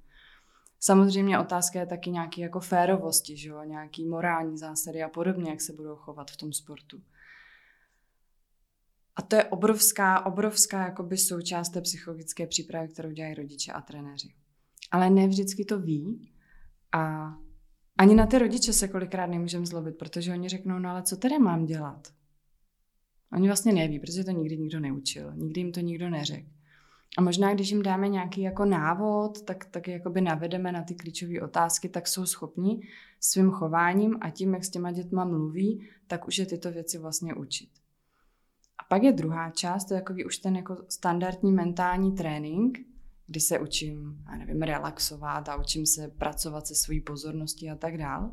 Samozřejmě 0.80 1.38
otázka 1.38 1.80
je 1.80 1.86
taky 1.86 2.10
nějaký 2.10 2.40
jako 2.40 2.60
férovosti, 2.60 3.36
že 3.36 3.48
jo? 3.48 3.62
nějaký 3.64 4.04
morální 4.04 4.58
zásady 4.58 5.02
a 5.02 5.08
podobně, 5.08 5.50
jak 5.50 5.60
se 5.60 5.72
budou 5.72 5.96
chovat 5.96 6.30
v 6.30 6.36
tom 6.36 6.52
sportu. 6.52 7.02
A 9.16 9.22
to 9.22 9.36
je 9.36 9.44
obrovská, 9.44 10.26
obrovská 10.26 10.84
jakoby 10.84 11.18
součást 11.18 11.68
té 11.68 11.80
psychologické 11.80 12.46
přípravy, 12.46 12.88
kterou 12.88 13.10
dělají 13.10 13.34
rodiče 13.34 13.72
a 13.72 13.80
trenéři. 13.80 14.34
Ale 14.90 15.10
ne 15.10 15.28
vždycky 15.28 15.64
to 15.64 15.80
ví 15.80 16.32
a 16.92 17.34
ani 17.98 18.14
na 18.14 18.26
ty 18.26 18.38
rodiče 18.38 18.72
se 18.72 18.88
kolikrát 18.88 19.26
nemůžeme 19.26 19.66
zlobit, 19.66 19.98
protože 19.98 20.32
oni 20.32 20.48
řeknou, 20.48 20.78
no 20.78 20.90
ale 20.90 21.02
co 21.02 21.16
teda 21.16 21.38
mám 21.38 21.64
dělat? 21.66 22.08
Oni 23.32 23.48
vlastně 23.48 23.72
neví, 23.72 24.00
protože 24.00 24.24
to 24.24 24.30
nikdy 24.30 24.58
nikdo 24.58 24.80
neučil, 24.80 25.32
nikdy 25.34 25.60
jim 25.60 25.72
to 25.72 25.80
nikdo 25.80 26.10
neřekl. 26.10 26.48
A 27.18 27.22
možná, 27.22 27.54
když 27.54 27.70
jim 27.70 27.82
dáme 27.82 28.08
nějaký 28.08 28.42
jako 28.42 28.64
návod, 28.64 29.42
tak, 29.42 29.64
tak 29.64 29.88
jakoby 29.88 30.20
navedeme 30.20 30.72
na 30.72 30.82
ty 30.82 30.94
klíčové 30.94 31.40
otázky, 31.40 31.88
tak 31.88 32.08
jsou 32.08 32.26
schopni 32.26 32.80
svým 33.20 33.50
chováním 33.50 34.16
a 34.20 34.30
tím, 34.30 34.54
jak 34.54 34.64
s 34.64 34.70
těma 34.70 34.92
dětma 34.92 35.24
mluví, 35.24 35.88
tak 36.06 36.28
už 36.28 36.38
je 36.38 36.46
tyto 36.46 36.72
věci 36.72 36.98
vlastně 36.98 37.34
učit. 37.34 37.70
A 38.78 38.84
pak 38.88 39.02
je 39.02 39.12
druhá 39.12 39.50
část, 39.50 39.84
to 39.84 39.94
je 39.94 40.00
takový 40.00 40.24
už 40.24 40.38
ten 40.38 40.56
jako 40.56 40.76
standardní 40.88 41.52
mentální 41.52 42.12
trénink, 42.12 42.78
kdy 43.26 43.40
se 43.40 43.58
učím, 43.58 44.24
já 44.30 44.36
nevím, 44.36 44.62
relaxovat 44.62 45.48
a 45.48 45.56
učím 45.56 45.86
se 45.86 46.08
pracovat 46.08 46.66
se 46.66 46.74
svojí 46.74 47.00
pozorností 47.00 47.70
a 47.70 47.76
tak 47.76 47.98
dál. 47.98 48.30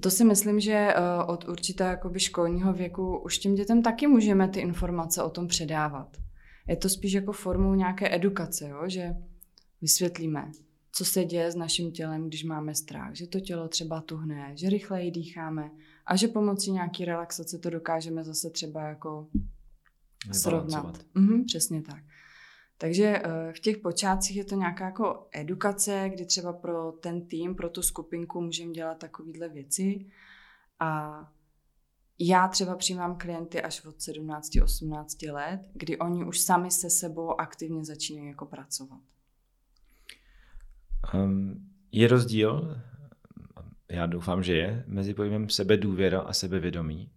To 0.00 0.10
si 0.10 0.24
myslím, 0.24 0.60
že 0.60 0.72
eh, 0.72 0.94
od 1.26 1.48
určitého 1.48 1.90
jakoby 1.90 2.20
školního 2.20 2.72
věku 2.72 3.18
už 3.18 3.38
těm 3.38 3.54
dětem 3.54 3.82
taky 3.82 4.06
můžeme 4.06 4.48
ty 4.48 4.60
informace 4.60 5.22
o 5.22 5.30
tom 5.30 5.48
předávat. 5.48 6.16
Je 6.68 6.76
to 6.76 6.88
spíš 6.88 7.12
jako 7.12 7.32
formou 7.32 7.74
nějaké 7.74 8.14
edukace, 8.14 8.68
jo? 8.68 8.82
že 8.86 9.14
vysvětlíme, 9.80 10.52
co 10.92 11.04
se 11.04 11.24
děje 11.24 11.52
s 11.52 11.56
naším 11.56 11.92
tělem, 11.92 12.28
když 12.28 12.44
máme 12.44 12.74
strach, 12.74 13.14
že 13.14 13.26
to 13.26 13.40
tělo 13.40 13.68
třeba 13.68 14.00
tuhne, 14.00 14.52
že 14.56 14.70
rychleji 14.70 15.10
dýcháme 15.10 15.70
a 16.06 16.16
že 16.16 16.28
pomocí 16.28 16.72
nějaké 16.72 17.04
relaxace 17.04 17.58
to 17.58 17.70
dokážeme 17.70 18.24
zase 18.24 18.50
třeba 18.50 18.82
jako 18.82 19.28
srovnat. 20.32 20.98
Mhm, 21.14 21.44
přesně 21.44 21.82
tak. 21.82 22.02
Takže 22.82 23.04
eh, 23.04 23.52
v 23.52 23.60
těch 23.60 23.76
počátcích 23.76 24.36
je 24.36 24.44
to 24.44 24.54
nějaká 24.54 24.84
jako 24.84 25.28
edukace, 25.32 26.10
kdy 26.14 26.26
třeba 26.26 26.52
pro 26.52 26.92
ten 26.92 27.26
tým, 27.26 27.54
pro 27.54 27.68
tu 27.68 27.82
skupinku 27.82 28.40
můžeme 28.40 28.72
dělat 28.72 28.98
takovéhle 28.98 29.48
věci. 29.48 30.06
A 30.80 31.20
já 32.18 32.48
třeba 32.48 32.76
přijímám 32.76 33.18
klienty 33.18 33.62
až 33.62 33.84
od 33.84 33.96
17-18 33.96 35.32
let, 35.32 35.60
kdy 35.72 35.98
oni 35.98 36.24
už 36.24 36.40
sami 36.40 36.70
se 36.70 36.90
sebou 36.90 37.40
aktivně 37.40 37.84
začínají 37.84 38.28
jako 38.28 38.46
pracovat. 38.46 39.00
Um, 41.14 41.70
je 41.92 42.08
rozdíl, 42.08 42.82
já 43.88 44.06
doufám, 44.06 44.42
že 44.42 44.56
je, 44.56 44.84
mezi 44.86 45.14
pojmem 45.14 45.48
sebedůvěra 45.48 46.20
a 46.20 46.32
sebevědomí? 46.32 47.10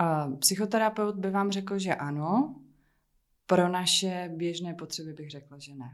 Uh, 0.00 0.38
psychoterapeut 0.38 1.16
by 1.16 1.30
vám 1.30 1.50
řekl, 1.50 1.78
že 1.78 1.94
ano, 1.94 2.60
pro 3.46 3.68
naše 3.68 4.30
běžné 4.36 4.74
potřeby 4.74 5.12
bych 5.12 5.30
řekla, 5.30 5.58
že 5.58 5.74
ne. 5.74 5.90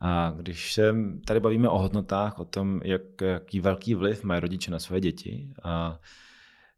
A 0.00 0.30
když 0.30 0.72
se 0.72 0.94
tady 1.26 1.40
bavíme 1.40 1.68
o 1.68 1.78
hodnotách, 1.78 2.38
o 2.38 2.44
tom, 2.44 2.80
jak, 2.84 3.20
jaký 3.20 3.60
velký 3.60 3.94
vliv 3.94 4.24
mají 4.24 4.40
rodiče 4.40 4.70
na 4.70 4.78
své 4.78 5.00
děti, 5.00 5.48
a 5.62 6.00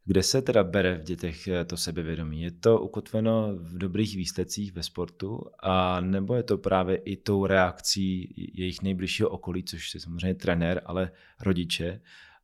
kde 0.04 0.22
se 0.22 0.42
teda 0.42 0.64
bere 0.64 0.98
v 0.98 1.02
dětech 1.02 1.48
to 1.66 1.76
sebevědomí? 1.76 2.42
Je 2.42 2.50
to 2.50 2.80
ukotveno 2.80 3.56
v 3.56 3.78
dobrých 3.78 4.16
výsledcích 4.16 4.72
ve 4.72 4.82
sportu, 4.82 5.40
a 5.60 6.00
nebo 6.00 6.34
je 6.34 6.42
to 6.42 6.58
právě 6.58 6.96
i 6.96 7.16
tou 7.16 7.46
reakcí 7.46 8.34
jejich 8.54 8.82
nejbližšího 8.82 9.28
okolí, 9.28 9.64
což 9.64 9.94
je 9.94 10.00
samozřejmě 10.00 10.34
trenér, 10.34 10.82
ale 10.84 11.10
rodiče, 11.40 12.00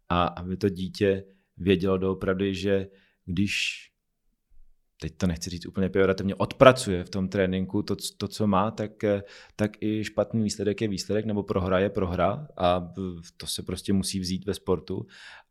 a 0.09 0.25
aby 0.25 0.57
to 0.57 0.68
dítě 0.68 1.25
vědělo 1.57 1.98
doopravdy, 1.98 2.55
že 2.55 2.88
když 3.25 3.88
teď 5.03 5.17
to 5.17 5.27
nechci 5.27 5.51
říct 5.51 5.67
úplně 5.67 5.88
pejorativně, 5.88 6.35
odpracuje 6.35 7.05
v 7.05 7.11
tom 7.11 7.29
tréninku 7.29 7.83
to, 7.83 7.97
to, 8.17 8.29
co 8.29 8.47
má, 8.47 8.71
tak, 8.71 9.05
eh, 9.05 9.23
tak 9.57 9.71
i 9.81 10.05
špatný 10.05 10.43
výsledek 10.43 10.81
je 10.81 10.88
výsledek, 10.88 11.25
nebo 11.25 11.43
prohra 11.43 11.79
je 11.79 11.91
prohra 11.91 12.47
a 12.57 12.93
to 13.37 13.47
se 13.47 13.62
prostě 13.62 13.93
musí 13.93 14.21
vzít 14.21 14.47
ve 14.47 14.55
sportu 14.55 15.07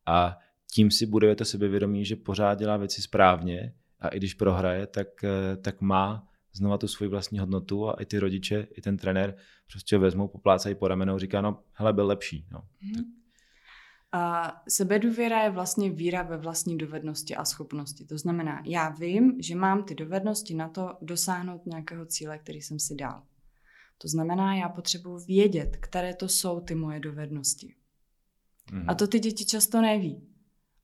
a 0.06 0.38
tím 0.74 0.92
si 0.92 1.06
budujete 1.06 1.46
sebevědomí, 1.46 2.06
že 2.06 2.16
pořád 2.16 2.60
dělá 2.60 2.78
věci 2.78 3.02
správně 3.02 3.74
a 4.00 4.08
i 4.08 4.18
když 4.18 4.34
prohraje, 4.34 4.88
tak, 4.88 5.08
eh, 5.24 5.58
tak 5.58 5.82
má 5.82 6.28
znova 6.54 6.78
tu 6.78 6.88
svoji 6.88 7.10
vlastní 7.10 7.40
hodnotu 7.40 7.90
a 7.90 7.94
i 8.02 8.06
ty 8.06 8.20
rodiče, 8.20 8.68
i 8.78 8.82
ten 8.82 8.98
trenér 8.98 9.36
prostě 9.72 9.98
vezmou, 9.98 10.28
poplácají 10.28 10.76
po 10.76 10.88
ramenou, 10.88 11.20
říká, 11.20 11.42
no 11.42 11.60
hele, 11.74 11.94
byl 11.94 12.08
lepší. 12.08 12.46
No. 12.52 12.64
Mm. 12.82 12.94
Tak 12.94 13.21
a 14.12 14.54
sebedůvěra 14.70 15.44
je 15.44 15.50
vlastně 15.50 15.90
víra 15.90 16.24
ve 16.24 16.38
vlastní 16.38 16.78
dovednosti 16.78 17.36
a 17.36 17.46
schopnosti. 17.46 18.06
To 18.06 18.18
znamená, 18.18 18.64
já 18.66 18.90
vím, 18.90 19.42
že 19.42 19.56
mám 19.56 19.84
ty 19.84 19.96
dovednosti 19.96 20.54
na 20.54 20.70
to 20.70 20.98
dosáhnout 21.02 21.66
nějakého 21.66 22.06
cíle, 22.06 22.38
který 22.38 22.62
jsem 22.62 22.80
si 22.80 22.96
dal. 22.96 23.24
To 23.98 24.08
znamená, 24.08 24.56
já 24.56 24.70
potřebuji 24.70 25.18
vědět, 25.18 25.78
které 25.78 26.14
to 26.14 26.30
jsou 26.30 26.60
ty 26.60 26.76
moje 26.76 27.00
dovednosti. 27.00 27.76
Mm. 28.72 28.90
A 28.90 28.96
to 28.96 29.08
ty 29.08 29.20
děti 29.20 29.46
často 29.46 29.82
neví. 29.82 30.28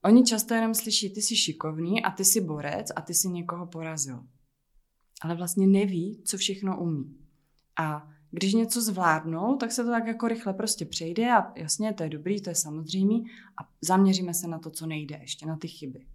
Oni 0.04 0.24
často 0.24 0.54
jenom 0.54 0.74
slyší, 0.74 1.14
ty 1.14 1.22
jsi 1.22 1.36
šikovný 1.36 2.02
a 2.02 2.10
ty 2.10 2.24
jsi 2.24 2.40
borec 2.40 2.88
a 2.96 3.00
ty 3.00 3.14
jsi 3.14 3.28
někoho 3.28 3.66
porazil. 3.66 4.24
Ale 5.22 5.34
vlastně 5.34 5.66
neví, 5.66 6.22
co 6.24 6.36
všechno 6.36 6.80
umí. 6.80 7.16
A 7.78 8.10
když 8.30 8.54
něco 8.54 8.82
zvládnou, 8.82 9.56
tak 9.56 9.72
se 9.72 9.84
to 9.84 9.90
tak 9.90 10.06
jako 10.06 10.28
rychle 10.28 10.54
prostě 10.54 10.84
přejde 10.84 11.32
a 11.32 11.52
jasně, 11.56 11.92
to 11.92 12.02
je 12.02 12.08
dobrý, 12.08 12.40
to 12.40 12.50
je 12.50 12.54
samozřejmý 12.54 13.24
a 13.62 13.68
zaměříme 13.80 14.34
se 14.34 14.48
na 14.48 14.58
to, 14.58 14.70
co 14.70 14.86
nejde, 14.86 15.18
ještě 15.20 15.46
na 15.46 15.56
ty 15.56 15.68
chyby. 15.68 16.06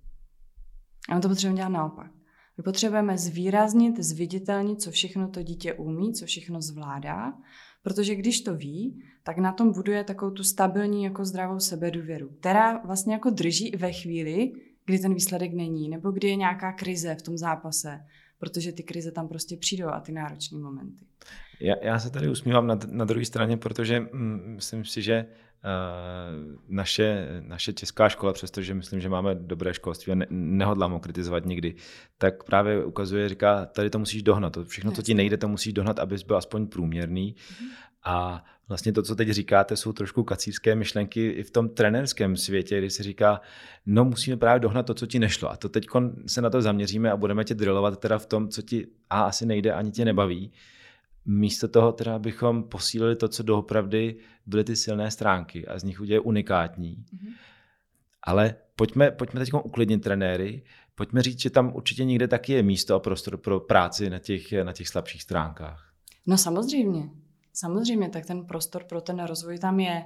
A 1.09 1.15
my 1.15 1.21
to 1.21 1.29
potřebujeme 1.29 1.57
dělat 1.57 1.69
naopak. 1.69 2.11
My 2.57 2.63
potřebujeme 2.63 3.17
zvýraznit, 3.17 3.99
zviditelnit, 3.99 4.81
co 4.81 4.91
všechno 4.91 5.27
to 5.27 5.43
dítě 5.43 5.73
umí, 5.73 6.13
co 6.13 6.25
všechno 6.25 6.61
zvládá, 6.61 7.33
protože 7.83 8.15
když 8.15 8.41
to 8.41 8.55
ví, 8.55 9.03
tak 9.23 9.37
na 9.37 9.51
tom 9.51 9.71
buduje 9.71 10.03
takovou 10.03 10.31
tu 10.31 10.43
stabilní 10.43 11.03
jako 11.03 11.25
zdravou 11.25 11.59
sebedůvěru, 11.59 12.29
která 12.39 12.77
vlastně 12.77 13.13
jako 13.13 13.29
drží 13.29 13.71
ve 13.71 13.91
chvíli, 13.91 14.51
kdy 14.85 14.99
ten 14.99 15.13
výsledek 15.13 15.53
není, 15.53 15.89
nebo 15.89 16.11
kdy 16.11 16.27
je 16.27 16.35
nějaká 16.35 16.73
krize 16.73 17.15
v 17.15 17.21
tom 17.21 17.37
zápase, 17.37 17.99
protože 18.43 18.71
ty 18.71 18.83
krize 18.83 19.11
tam 19.11 19.27
prostě 19.27 19.57
přijdou 19.57 19.87
a 19.87 19.99
ty 19.99 20.11
náročné 20.11 20.59
momenty. 20.59 21.05
Já, 21.59 21.75
já 21.81 21.99
se 21.99 22.09
tady 22.09 22.29
usmívám 22.29 22.67
na, 22.67 22.79
na 22.91 23.05
druhé 23.05 23.25
straně, 23.25 23.57
protože 23.57 23.99
mm, 23.99 24.41
myslím 24.55 24.85
si, 24.85 25.01
že 25.01 25.25
uh, 25.25 26.59
naše, 26.67 27.27
naše 27.41 27.73
česká 27.73 28.09
škola, 28.09 28.33
přestože 28.33 28.73
myslím, 28.73 28.99
že 28.99 29.09
máme 29.09 29.35
dobré 29.35 29.73
školství 29.73 30.11
a 30.11 30.15
ne, 30.15 30.27
nehodlám 30.29 30.91
ho 30.91 30.99
kritizovat 30.99 31.45
nikdy, 31.45 31.75
tak 32.17 32.43
právě 32.43 32.85
ukazuje, 32.85 33.29
říká, 33.29 33.65
tady 33.65 33.89
to 33.89 33.99
musíš 33.99 34.23
dohnat. 34.23 34.53
To 34.53 34.65
všechno, 34.65 34.91
co 34.91 35.01
ti 35.01 35.13
nejde, 35.13 35.37
to 35.37 35.47
musíš 35.47 35.73
dohnat, 35.73 35.99
abys 35.99 36.23
byl 36.23 36.37
aspoň 36.37 36.67
průměrný. 36.67 37.35
Mm-hmm. 37.35 37.67
A 38.05 38.45
vlastně 38.67 38.93
to, 38.93 39.03
co 39.03 39.15
teď 39.15 39.29
říkáte, 39.29 39.75
jsou 39.75 39.93
trošku 39.93 40.23
kacířské 40.23 40.75
myšlenky 40.75 41.29
i 41.29 41.43
v 41.43 41.51
tom 41.51 41.69
trenerském 41.69 42.37
světě, 42.37 42.77
kdy 42.77 42.89
se 42.89 43.03
říká, 43.03 43.41
no 43.85 44.05
musíme 44.05 44.37
právě 44.37 44.59
dohnat 44.59 44.85
to, 44.85 44.93
co 44.93 45.05
ti 45.05 45.19
nešlo. 45.19 45.51
A 45.51 45.57
to 45.57 45.69
teď 45.69 45.85
se 46.27 46.41
na 46.41 46.49
to 46.49 46.61
zaměříme 46.61 47.11
a 47.11 47.17
budeme 47.17 47.43
tě 47.43 47.53
drillovat 47.55 47.99
teda 47.99 48.17
v 48.17 48.25
tom, 48.25 48.49
co 48.49 48.61
ti 48.61 48.87
a 49.09 49.21
asi 49.21 49.45
nejde, 49.45 49.73
ani 49.73 49.91
tě 49.91 50.05
nebaví. 50.05 50.51
Místo 51.25 51.67
toho 51.67 51.91
teda 51.91 52.19
bychom 52.19 52.63
posílili 52.63 53.15
to, 53.15 53.27
co 53.27 53.43
doopravdy 53.43 54.15
byly 54.45 54.63
ty 54.63 54.75
silné 54.75 55.11
stránky 55.11 55.67
a 55.67 55.79
z 55.79 55.83
nich 55.83 56.01
udělali 56.01 56.25
unikátní. 56.25 56.95
Mm-hmm. 56.95 57.33
Ale 58.23 58.55
pojďme, 58.75 59.11
pojďme 59.11 59.39
teď 59.39 59.53
uklidnit 59.53 60.03
trenéry, 60.03 60.63
pojďme 60.95 61.21
říct, 61.21 61.39
že 61.39 61.49
tam 61.49 61.75
určitě 61.75 62.05
někde 62.05 62.27
taky 62.27 62.53
je 62.53 62.63
místo 62.63 62.95
a 62.95 62.99
prostor 62.99 63.37
pro 63.37 63.59
práci 63.59 64.09
na 64.09 64.19
těch, 64.19 64.51
na 64.63 64.73
těch 64.73 64.87
slabších 64.87 65.21
stránkách. 65.23 65.93
No 66.27 66.37
samozřejmě. 66.37 67.09
Samozřejmě, 67.53 68.09
tak 68.09 68.25
ten 68.25 68.45
prostor 68.45 68.83
pro 68.83 69.01
ten 69.01 69.23
rozvoj 69.23 69.59
tam 69.59 69.79
je. 69.79 70.03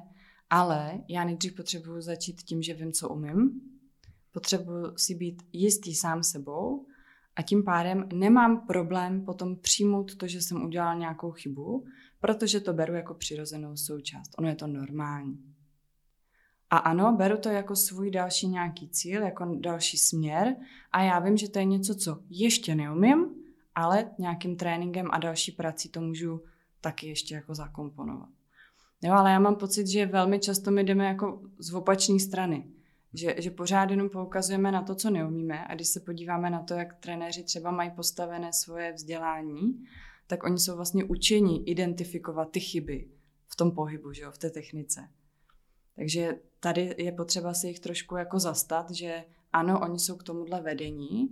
Ale 0.50 1.02
já 1.08 1.24
nejdřív 1.24 1.56
potřebuji 1.56 2.02
začít 2.02 2.42
tím, 2.42 2.62
že 2.62 2.74
vím, 2.74 2.92
co 2.92 3.10
umím. 3.10 3.62
Potřebuji 4.32 4.98
si 4.98 5.16
být 5.16 5.44
jistý 5.54 5.96
sám 5.96 6.24
sebou 6.24 6.86
a 7.36 7.42
tím 7.42 7.64
pádem 7.64 8.10
nemám 8.14 8.68
problém 8.68 9.26
potom 9.26 9.56
přijmout 9.56 10.16
to, 10.16 10.28
že 10.28 10.42
jsem 10.42 10.66
udělal 10.66 10.98
nějakou 10.98 11.32
chybu, 11.32 11.86
protože 12.20 12.60
to 12.60 12.74
beru 12.74 12.94
jako 12.94 13.14
přirozenou 13.14 13.78
součást. 13.78 14.32
Ono 14.38 14.48
je 14.48 14.56
to 14.56 14.68
normální. 14.68 15.54
A 16.70 16.78
ano, 16.78 17.16
beru 17.18 17.38
to 17.38 17.50
jako 17.50 17.76
svůj 17.76 18.12
další 18.12 18.48
nějaký 18.48 18.90
cíl, 18.90 19.22
jako 19.22 19.58
další 19.60 19.98
směr 19.98 20.56
a 20.92 21.04
já 21.04 21.20
vím, 21.20 21.38
že 21.38 21.50
to 21.50 21.60
je 21.60 21.66
něco, 21.66 21.96
co 21.96 22.20
ještě 22.30 22.76
neumím, 22.76 23.26
ale 23.76 24.12
nějakým 24.20 24.56
tréninkem 24.56 25.08
a 25.12 25.18
další 25.18 25.52
prací 25.52 25.90
to 25.90 26.02
můžu 26.02 26.42
taky 26.88 27.08
ještě 27.08 27.36
jako 27.36 27.56
zakomponovat. 27.56 28.30
Jo, 29.02 29.13
ale 29.13 29.32
já 29.32 29.39
mám 29.39 29.56
pocit, 29.56 29.88
že 29.88 30.06
velmi 30.06 30.39
často 30.39 30.71
my 30.71 30.84
jdeme 30.84 31.06
jako 31.06 31.41
z 31.60 31.73
opačné 31.73 32.19
strany. 32.19 32.67
Že, 33.13 33.36
že 33.38 33.52
pořád 33.52 33.89
jenom 33.89 34.10
poukazujeme 34.10 34.71
na 34.71 34.84
to, 34.84 34.95
co 34.95 35.10
neumíme 35.10 35.67
a 35.67 35.76
když 35.76 35.88
se 35.88 36.00
podíváme 36.00 36.50
na 36.50 36.63
to, 36.63 36.73
jak 36.73 36.95
trenéři 37.00 37.43
třeba 37.43 37.71
mají 37.71 37.91
postavené 37.91 38.54
svoje 38.54 38.93
vzdělání, 38.93 39.86
tak 40.28 40.43
oni 40.43 40.60
jsou 40.60 40.76
vlastně 40.76 41.04
učeni 41.04 41.63
identifikovat 41.63 42.52
ty 42.52 42.60
chyby 42.60 43.08
v 43.47 43.56
tom 43.56 43.71
pohybu, 43.71 44.13
že 44.13 44.21
jo, 44.21 44.32
v 44.32 44.38
té 44.38 44.50
technice. 44.50 45.10
Takže 45.95 46.39
tady 46.60 46.95
je 46.97 47.12
potřeba 47.12 47.54
si 47.54 47.67
jich 47.67 47.80
trošku 47.80 48.15
jako 48.15 48.39
zastat, 48.39 48.91
že 48.91 49.23
ano, 49.54 49.80
oni 49.80 50.00
jsou 50.00 50.15
k 50.15 50.23
tomuhle 50.23 50.62
vedení, 50.62 51.30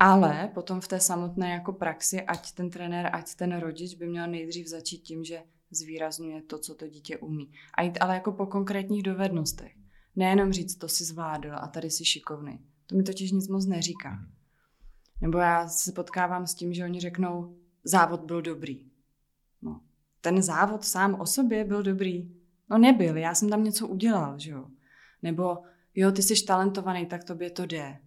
ale 0.00 0.50
potom 0.54 0.80
v 0.80 0.88
té 0.88 1.00
samotné 1.00 1.50
jako 1.50 1.72
praxi, 1.72 2.22
ať 2.22 2.52
ten 2.52 2.70
trenér, 2.70 3.10
ať 3.12 3.34
ten 3.34 3.58
rodič 3.58 3.94
by 3.94 4.06
měl 4.06 4.26
nejdřív 4.26 4.66
začít 4.66 4.98
tím, 4.98 5.24
že 5.24 5.42
zvýrazňuje 5.70 6.42
to, 6.42 6.58
co 6.58 6.74
to 6.74 6.88
dítě 6.88 7.18
umí. 7.18 7.50
A 7.74 7.82
jít 7.82 7.98
ale 8.00 8.14
jako 8.14 8.32
po 8.32 8.46
konkrétních 8.46 9.02
dovednostech. 9.02 9.72
Nejenom 10.16 10.52
říct, 10.52 10.76
to 10.76 10.88
si 10.88 11.04
zvládl 11.04 11.52
a 11.54 11.68
tady 11.68 11.90
si 11.90 12.04
šikovný. 12.04 12.58
To 12.86 12.96
mi 12.96 13.02
totiž 13.02 13.32
nic 13.32 13.48
moc 13.48 13.66
neříká. 13.66 14.10
Mhm. 14.10 14.32
Nebo 15.20 15.38
já 15.38 15.68
se 15.68 15.92
potkávám 15.92 16.46
s 16.46 16.54
tím, 16.54 16.72
že 16.72 16.84
oni 16.84 17.00
řeknou, 17.00 17.56
závod 17.84 18.24
byl 18.24 18.42
dobrý. 18.42 18.90
No, 19.62 19.80
ten 20.20 20.42
závod 20.42 20.84
sám 20.84 21.20
o 21.20 21.26
sobě 21.26 21.64
byl 21.64 21.82
dobrý. 21.82 22.34
No 22.70 22.78
nebyl, 22.78 23.16
já 23.16 23.34
jsem 23.34 23.48
tam 23.48 23.64
něco 23.64 23.88
udělal, 23.88 24.38
že 24.38 24.50
jo. 24.50 24.66
Nebo 25.22 25.58
jo, 25.94 26.12
ty 26.12 26.22
jsi 26.22 26.44
talentovaný, 26.44 27.06
tak 27.06 27.24
tobě 27.24 27.50
to 27.50 27.66
jde. 27.66 27.98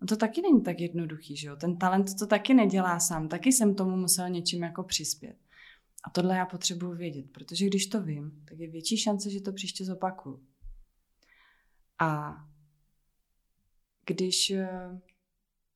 No 0.00 0.06
to 0.06 0.16
taky 0.16 0.42
není 0.42 0.62
tak 0.62 0.80
jednoduchý, 0.80 1.36
že 1.36 1.48
jo. 1.48 1.56
Ten 1.56 1.76
talent 1.76 2.18
to 2.18 2.26
taky 2.26 2.54
nedělá 2.54 3.00
sám, 3.00 3.28
taky 3.28 3.52
jsem 3.52 3.74
tomu 3.74 3.96
musel 3.96 4.28
něčím 4.28 4.62
jako 4.62 4.82
přispět. 4.82 5.36
A 6.04 6.10
tohle 6.10 6.36
já 6.36 6.46
potřebuji 6.46 6.94
vědět, 6.94 7.26
protože 7.32 7.66
když 7.66 7.86
to 7.86 8.02
vím, 8.02 8.44
tak 8.48 8.58
je 8.58 8.70
větší 8.70 8.96
šance, 8.96 9.30
že 9.30 9.40
to 9.40 9.52
příště 9.52 9.84
zopakuju. 9.84 10.42
A 11.98 12.36
když 14.06 14.50
eh, 14.50 15.00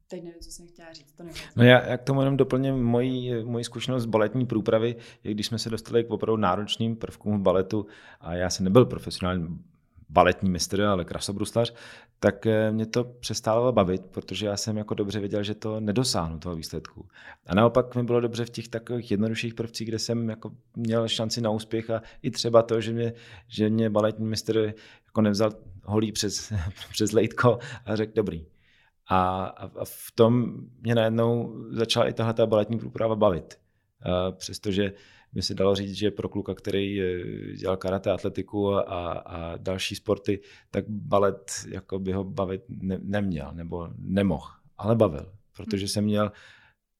teď 0.08 0.22
nevím, 0.24 0.40
co 0.40 0.50
jsem 0.50 0.66
chtěla 0.66 0.92
říct, 0.92 1.12
to. 1.12 1.24
No 1.56 1.64
já, 1.64 1.86
já 1.86 1.98
k 1.98 2.02
tomu 2.02 2.20
jenom 2.20 2.36
doplním 2.36 2.84
moji, 2.84 3.44
moji 3.44 3.64
zkušenost 3.64 4.02
z 4.02 4.06
baletní 4.06 4.46
průpravy, 4.46 4.96
když 5.22 5.46
jsme 5.46 5.58
se 5.58 5.70
dostali 5.70 6.04
k 6.04 6.10
opravdu 6.10 6.36
náročným 6.36 6.96
prvkům 6.96 7.38
v 7.38 7.42
baletu 7.42 7.86
a 8.20 8.34
já 8.34 8.50
jsem 8.50 8.64
nebyl 8.64 8.84
profesionální 8.84 9.58
baletní 10.12 10.50
mistr, 10.50 10.82
ale 10.82 11.04
krasobruslař, 11.04 11.74
tak 12.20 12.46
eh, 12.46 12.72
mě 12.72 12.86
to 12.86 13.04
přestalo 13.04 13.72
bavit, 13.72 14.06
protože 14.06 14.46
já 14.46 14.56
jsem 14.56 14.76
jako 14.76 14.94
dobře 14.94 15.20
věděl, 15.20 15.42
že 15.42 15.54
to 15.54 15.80
nedosáhnu 15.80 16.38
toho 16.38 16.56
výsledku. 16.56 17.08
A 17.46 17.54
naopak 17.54 17.96
mi 17.96 18.02
bylo 18.02 18.20
dobře 18.20 18.44
v 18.44 18.50
těch 18.50 18.68
takových 18.68 19.10
jednodušších 19.10 19.54
prvcích, 19.54 19.88
kde 19.88 19.98
jsem 19.98 20.28
jako 20.28 20.50
měl 20.76 21.08
šanci 21.08 21.40
na 21.40 21.50
úspěch 21.50 21.90
a 21.90 22.02
i 22.22 22.30
třeba 22.30 22.62
to, 22.62 22.80
že 22.80 22.92
mě, 22.92 23.12
že 23.48 23.68
mě 23.68 23.90
baletní 23.90 24.26
mistr 24.26 24.74
jako 25.06 25.20
nevzal 25.20 25.52
holí 25.84 26.12
přes, 26.12 26.52
přes 26.90 27.12
lejtko 27.12 27.58
a 27.86 27.96
řekl 27.96 28.12
dobrý. 28.14 28.46
A, 29.08 29.44
a 29.44 29.84
v 29.84 30.12
tom 30.14 30.52
mě 30.80 30.94
najednou 30.94 31.54
začala 31.70 32.08
i 32.08 32.12
tahle 32.12 32.34
ta 32.34 32.46
baletní 32.46 32.78
průprava 32.78 33.16
bavit. 33.16 33.58
A 34.02 34.32
přestože 34.32 34.92
by 35.32 35.42
se 35.42 35.54
dalo 35.54 35.74
říct, 35.74 35.94
že 35.94 36.10
pro 36.10 36.28
kluka, 36.28 36.54
který 36.54 37.00
dělal 37.56 37.76
karate, 37.76 38.10
atletiku 38.10 38.74
a, 38.74 39.12
a 39.12 39.56
další 39.56 39.94
sporty, 39.94 40.40
tak 40.70 40.84
balet 40.88 41.52
jako 41.68 41.98
by 41.98 42.12
ho 42.12 42.24
bavit 42.24 42.62
ne, 42.68 42.98
neměl 43.02 43.50
nebo 43.54 43.88
nemohl, 43.98 44.46
ale 44.78 44.96
bavil, 44.96 45.32
protože 45.56 45.88
jsem 45.88 46.04
měl 46.04 46.32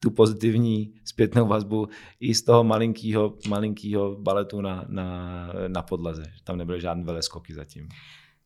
tu 0.03 0.11
pozitivní 0.11 0.95
zpětnou 1.05 1.47
vazbu 1.47 1.88
i 2.21 2.35
z 2.35 2.42
toho 2.42 2.64
malinkého, 2.64 3.38
malinkého 3.49 4.16
baletu 4.16 4.61
na, 4.61 4.85
na, 4.88 5.53
na 5.68 5.83
podlaze. 5.83 6.25
Tam 6.45 6.57
nebyly 6.57 6.81
žádné 6.81 7.05
veleskoky 7.05 7.55
zatím. 7.55 7.88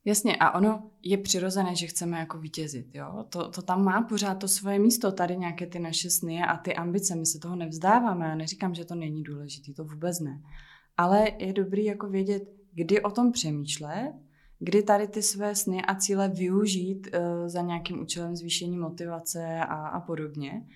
Jasně, 0.07 0.35
a 0.35 0.51
ono 0.51 0.91
je 1.03 1.17
přirozené, 1.17 1.75
že 1.75 1.87
chceme 1.87 2.19
jako 2.19 2.37
vítězit, 2.37 2.95
jo? 2.95 3.25
To, 3.29 3.51
to 3.51 3.61
tam 3.61 3.83
má 3.83 4.01
pořád 4.01 4.35
to 4.35 4.47
svoje 4.47 4.79
místo, 4.79 5.11
tady 5.11 5.37
nějaké 5.37 5.67
ty 5.67 5.79
naše 5.79 6.09
sny 6.09 6.43
a 6.43 6.57
ty 6.57 6.75
ambice, 6.75 7.15
my 7.15 7.25
se 7.25 7.39
toho 7.39 7.55
nevzdáváme, 7.55 8.25
já 8.25 8.35
neříkám, 8.35 8.75
že 8.75 8.85
to 8.85 8.95
není 8.95 9.23
důležité, 9.23 9.73
to 9.73 9.83
vůbec 9.83 10.19
ne. 10.19 10.41
Ale 10.97 11.27
je 11.39 11.53
dobrý 11.53 11.85
jako 11.85 12.07
vědět, 12.09 12.43
kdy 12.73 13.01
o 13.01 13.11
tom 13.11 13.31
přemýšlet, 13.31 14.13
kdy 14.59 14.83
tady 14.83 15.07
ty 15.07 15.21
své 15.21 15.55
sny 15.55 15.81
a 15.81 15.95
cíle 15.95 16.29
využít 16.29 17.07
uh, 17.07 17.47
za 17.47 17.61
nějakým 17.61 18.01
účelem 18.01 18.35
zvýšení 18.35 18.77
motivace 18.77 19.59
a, 19.59 19.87
a 19.87 19.99
podobně. 19.99 20.67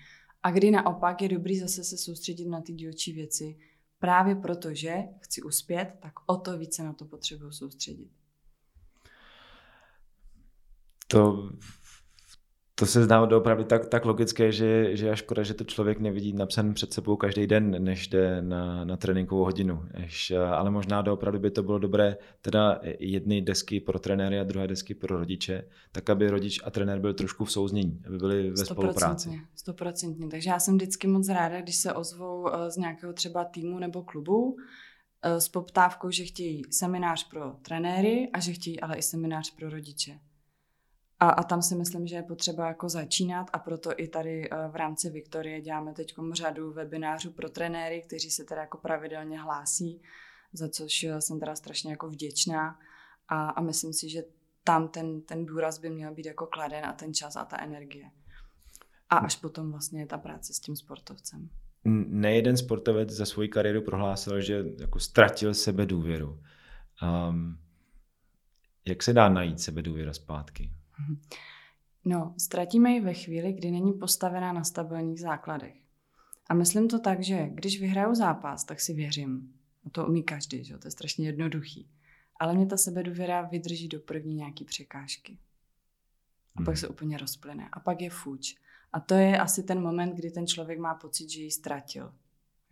A 0.42 0.50
kdy 0.50 0.70
naopak 0.70 1.22
je 1.22 1.28
dobrý 1.28 1.58
zase 1.58 1.84
se 1.84 1.96
soustředit 1.96 2.48
na 2.48 2.60
ty 2.60 2.72
dílčí 2.72 3.12
věci, 3.12 3.58
právě 3.98 4.34
protože 4.34 4.96
chci 5.20 5.42
uspět, 5.42 5.94
tak 6.02 6.12
o 6.26 6.36
to 6.36 6.58
více 6.58 6.82
na 6.82 6.92
to 6.92 7.04
potřebuji 7.04 7.52
soustředit 7.52 8.21
to, 11.12 11.50
to 12.74 12.86
se 12.86 13.04
zdá 13.04 13.22
opravdu 13.22 13.64
tak, 13.64 13.88
tak 13.88 14.04
logické, 14.04 14.52
že, 14.52 14.96
že 14.96 15.06
je 15.06 15.16
škoda, 15.16 15.42
že 15.42 15.54
to 15.54 15.64
člověk 15.64 16.00
nevidí 16.00 16.32
napsaný 16.32 16.74
před 16.74 16.92
sebou 16.92 17.16
každý 17.16 17.46
den, 17.46 17.84
než 17.84 18.08
jde 18.08 18.42
na, 18.42 18.84
na 18.84 18.96
tréninkovou 18.96 19.44
hodinu. 19.44 19.84
Než, 19.98 20.30
ale 20.30 20.70
možná 20.70 21.02
doopravdy 21.02 21.38
by 21.38 21.50
to 21.50 21.62
bylo 21.62 21.78
dobré, 21.78 22.16
teda 22.40 22.80
jedny 22.98 23.40
desky 23.40 23.80
pro 23.80 23.98
trenéry 23.98 24.40
a 24.40 24.44
druhé 24.44 24.68
desky 24.68 24.94
pro 24.94 25.18
rodiče, 25.18 25.64
tak 25.92 26.10
aby 26.10 26.30
rodič 26.30 26.60
a 26.64 26.70
trenér 26.70 27.00
byl 27.00 27.14
trošku 27.14 27.44
v 27.44 27.52
souznění, 27.52 28.02
aby 28.06 28.18
byli 28.18 28.50
ve 28.50 28.64
spolupráci. 28.64 29.40
Stoprocentně. 29.54 30.28
Takže 30.28 30.50
já 30.50 30.58
jsem 30.58 30.76
vždycky 30.76 31.06
moc 31.06 31.28
ráda, 31.28 31.60
když 31.60 31.76
se 31.76 31.92
ozvou 31.92 32.48
eh, 32.48 32.70
z 32.70 32.76
nějakého 32.76 33.12
třeba 33.12 33.44
týmu 33.44 33.78
nebo 33.78 34.02
klubu, 34.02 34.56
eh, 35.22 35.40
s 35.40 35.48
poptávkou, 35.48 36.10
že 36.10 36.24
chtějí 36.24 36.62
seminář 36.70 37.28
pro 37.28 37.52
trenéry 37.62 38.30
a 38.32 38.40
že 38.40 38.52
chtějí 38.52 38.80
ale 38.80 38.96
i 38.96 39.02
seminář 39.02 39.54
pro 39.54 39.70
rodiče. 39.70 40.18
A, 41.22 41.30
a 41.30 41.42
tam 41.42 41.62
si 41.62 41.74
myslím, 41.74 42.06
že 42.06 42.16
je 42.16 42.22
potřeba 42.22 42.68
jako 42.68 42.88
začínat 42.88 43.50
a 43.52 43.58
proto 43.58 43.90
i 43.96 44.08
tady 44.08 44.50
eh, 44.50 44.68
v 44.68 44.76
rámci 44.76 45.10
Viktorie 45.10 45.60
děláme 45.60 45.92
teď 45.92 46.14
řadu 46.32 46.72
webinářů 46.72 47.32
pro 47.32 47.48
trenéry, 47.48 48.02
kteří 48.06 48.30
se 48.30 48.44
teda 48.44 48.60
jako 48.60 48.78
pravidelně 48.78 49.40
hlásí, 49.40 50.02
za 50.52 50.68
což 50.68 51.04
eh, 51.04 51.20
jsem 51.20 51.40
teda 51.40 51.54
strašně 51.54 51.90
jako 51.90 52.08
vděčná 52.08 52.78
a, 53.28 53.48
a 53.48 53.60
myslím 53.60 53.92
si, 53.92 54.08
že 54.08 54.22
tam 54.64 54.88
ten, 54.88 55.20
ten 55.20 55.46
důraz 55.46 55.78
by 55.78 55.90
měl 55.90 56.14
být 56.14 56.26
jako 56.26 56.46
kladen 56.46 56.84
a 56.84 56.92
ten 56.92 57.14
čas 57.14 57.36
a 57.36 57.44
ta 57.44 57.62
energie. 57.62 58.10
A 59.10 59.16
až 59.16 59.36
potom 59.36 59.70
vlastně 59.70 60.00
je 60.00 60.06
ta 60.06 60.18
práce 60.18 60.54
s 60.54 60.60
tím 60.60 60.76
sportovcem. 60.76 61.48
Nejeden 61.84 62.56
sportovec 62.56 63.10
za 63.10 63.26
svou 63.26 63.48
kariéru 63.48 63.82
prohlásil, 63.82 64.40
že 64.40 64.64
jako 64.80 65.00
ztratil 65.00 65.54
sebe 65.54 65.86
důvěru. 65.86 66.40
Um, 67.28 67.58
jak 68.84 69.02
se 69.02 69.12
dá 69.12 69.28
najít 69.28 69.60
sebe 69.60 69.82
důvěra 69.82 70.12
zpátky? 70.12 70.70
No, 72.04 72.34
ztratíme 72.38 72.90
ji 72.90 73.00
ve 73.00 73.14
chvíli, 73.14 73.52
kdy 73.52 73.70
není 73.70 73.92
postavená 73.92 74.52
na 74.52 74.64
stabilních 74.64 75.20
základech. 75.20 75.74
A 76.48 76.54
myslím 76.54 76.88
to 76.88 76.98
tak, 76.98 77.22
že 77.22 77.48
když 77.48 77.80
vyhraju 77.80 78.14
zápas, 78.14 78.64
tak 78.64 78.80
si 78.80 78.94
věřím. 78.94 79.54
A 79.86 79.90
to 79.90 80.06
umí 80.06 80.22
každý, 80.22 80.64
že? 80.64 80.78
to 80.78 80.86
je 80.86 80.90
strašně 80.90 81.26
jednoduchý. 81.26 81.90
Ale 82.40 82.54
mě 82.54 82.66
ta 82.66 82.76
sebedůvěra 82.76 83.42
vydrží 83.42 83.88
do 83.88 84.00
první 84.00 84.34
nějaký 84.34 84.64
překážky. 84.64 85.38
A 86.56 86.58
hmm. 86.58 86.64
pak 86.64 86.78
se 86.78 86.88
úplně 86.88 87.18
rozplyne. 87.18 87.68
A 87.72 87.80
pak 87.80 88.00
je 88.00 88.10
fuč. 88.10 88.56
A 88.92 89.00
to 89.00 89.14
je 89.14 89.38
asi 89.38 89.62
ten 89.62 89.82
moment, 89.82 90.14
kdy 90.14 90.30
ten 90.30 90.46
člověk 90.46 90.78
má 90.78 90.94
pocit, 90.94 91.30
že 91.30 91.42
ji 91.42 91.50
ztratil. 91.50 92.14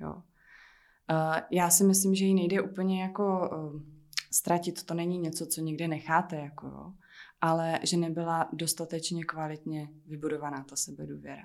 Jo. 0.00 0.14
Uh, 0.14 1.36
já 1.50 1.70
si 1.70 1.84
myslím, 1.84 2.14
že 2.14 2.24
ji 2.24 2.34
nejde 2.34 2.62
úplně 2.62 3.02
jako 3.02 3.50
uh, 3.74 3.82
ztratit. 4.30 4.82
To 4.82 4.94
není 4.94 5.18
něco, 5.18 5.46
co 5.46 5.60
někde 5.60 5.88
necháte. 5.88 6.36
Jako, 6.36 6.66
jo 6.66 6.92
ale 7.40 7.80
že 7.82 7.96
nebyla 7.96 8.48
dostatečně 8.52 9.24
kvalitně 9.24 9.88
vybudovaná 10.06 10.64
ta 10.64 10.76
sebedůvěra. 10.76 11.42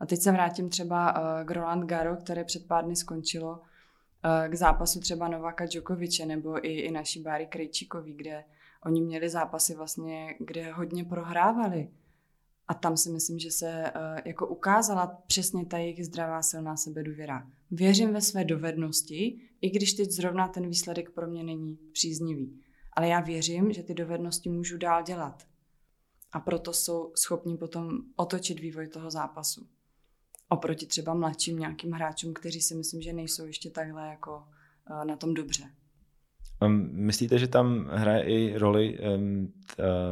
A 0.00 0.06
teď 0.06 0.20
se 0.20 0.32
vrátím 0.32 0.68
třeba 0.68 1.12
uh, 1.12 1.46
k 1.46 1.50
Roland 1.50 1.84
Garo, 1.84 2.16
které 2.16 2.44
před 2.44 2.66
pár 2.66 2.84
dny 2.84 2.96
skončilo 2.96 3.52
uh, 3.52 4.48
k 4.48 4.54
zápasu 4.54 5.00
třeba 5.00 5.28
Novaka 5.28 5.66
Djokoviče 5.66 6.26
nebo 6.26 6.66
i, 6.66 6.70
i 6.70 6.90
naší 6.90 7.22
Báry 7.22 7.46
Krejčíkový, 7.46 8.14
kde 8.14 8.44
oni 8.84 9.00
měli 9.00 9.28
zápasy 9.28 9.74
vlastně, 9.74 10.34
kde 10.40 10.72
hodně 10.72 11.04
prohrávali. 11.04 11.88
A 12.68 12.74
tam 12.74 12.96
si 12.96 13.10
myslím, 13.10 13.38
že 13.38 13.50
se 13.50 13.92
uh, 13.96 14.20
jako 14.24 14.46
ukázala 14.46 15.22
přesně 15.26 15.66
ta 15.66 15.78
jejich 15.78 16.06
zdravá 16.06 16.42
silná 16.42 16.76
sebedůvěra. 16.76 17.46
Věřím 17.70 18.12
ve 18.12 18.20
své 18.20 18.44
dovednosti, 18.44 19.40
i 19.60 19.70
když 19.70 19.92
teď 19.92 20.10
zrovna 20.10 20.48
ten 20.48 20.68
výsledek 20.68 21.10
pro 21.10 21.26
mě 21.26 21.44
není 21.44 21.78
příznivý 21.92 22.62
ale 22.92 23.08
já 23.08 23.20
věřím, 23.20 23.72
že 23.72 23.82
ty 23.82 23.94
dovednosti 23.94 24.50
můžu 24.50 24.78
dál 24.78 25.02
dělat. 25.02 25.46
A 26.32 26.40
proto 26.40 26.72
jsou 26.72 27.12
schopni 27.16 27.56
potom 27.56 27.90
otočit 28.16 28.60
vývoj 28.60 28.88
toho 28.88 29.10
zápasu. 29.10 29.66
Oproti 30.48 30.86
třeba 30.86 31.14
mladším 31.14 31.58
nějakým 31.58 31.92
hráčům, 31.92 32.34
kteří 32.34 32.60
si 32.60 32.74
myslím, 32.74 33.02
že 33.02 33.12
nejsou 33.12 33.46
ještě 33.46 33.70
takhle 33.70 34.08
jako 34.08 34.44
uh, 34.90 35.04
na 35.04 35.16
tom 35.16 35.34
dobře. 35.34 35.64
Myslíte, 36.92 37.38
že 37.38 37.48
tam 37.48 37.88
hraje 37.92 38.24
i 38.24 38.58
roli 38.58 38.98
um, 38.98 39.52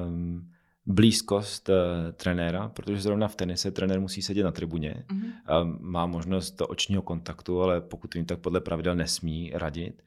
um, 0.06 0.50
blízkost 0.86 1.68
uh, 1.68 1.74
trenéra, 2.12 2.68
protože 2.68 3.00
zrovna 3.00 3.28
v 3.28 3.34
tenise 3.34 3.70
trenér 3.70 4.00
musí 4.00 4.22
sedět 4.22 4.44
na 4.44 4.52
tribuně, 4.52 5.04
mm-hmm. 5.08 5.32
a 5.46 5.64
má 5.64 6.06
možnost 6.06 6.50
to 6.50 6.66
očního 6.66 7.02
kontaktu, 7.02 7.62
ale 7.62 7.80
pokud 7.80 8.14
jim 8.14 8.24
tak 8.24 8.38
podle 8.38 8.60
pravidel 8.60 8.96
nesmí 8.96 9.52
radit. 9.54 10.02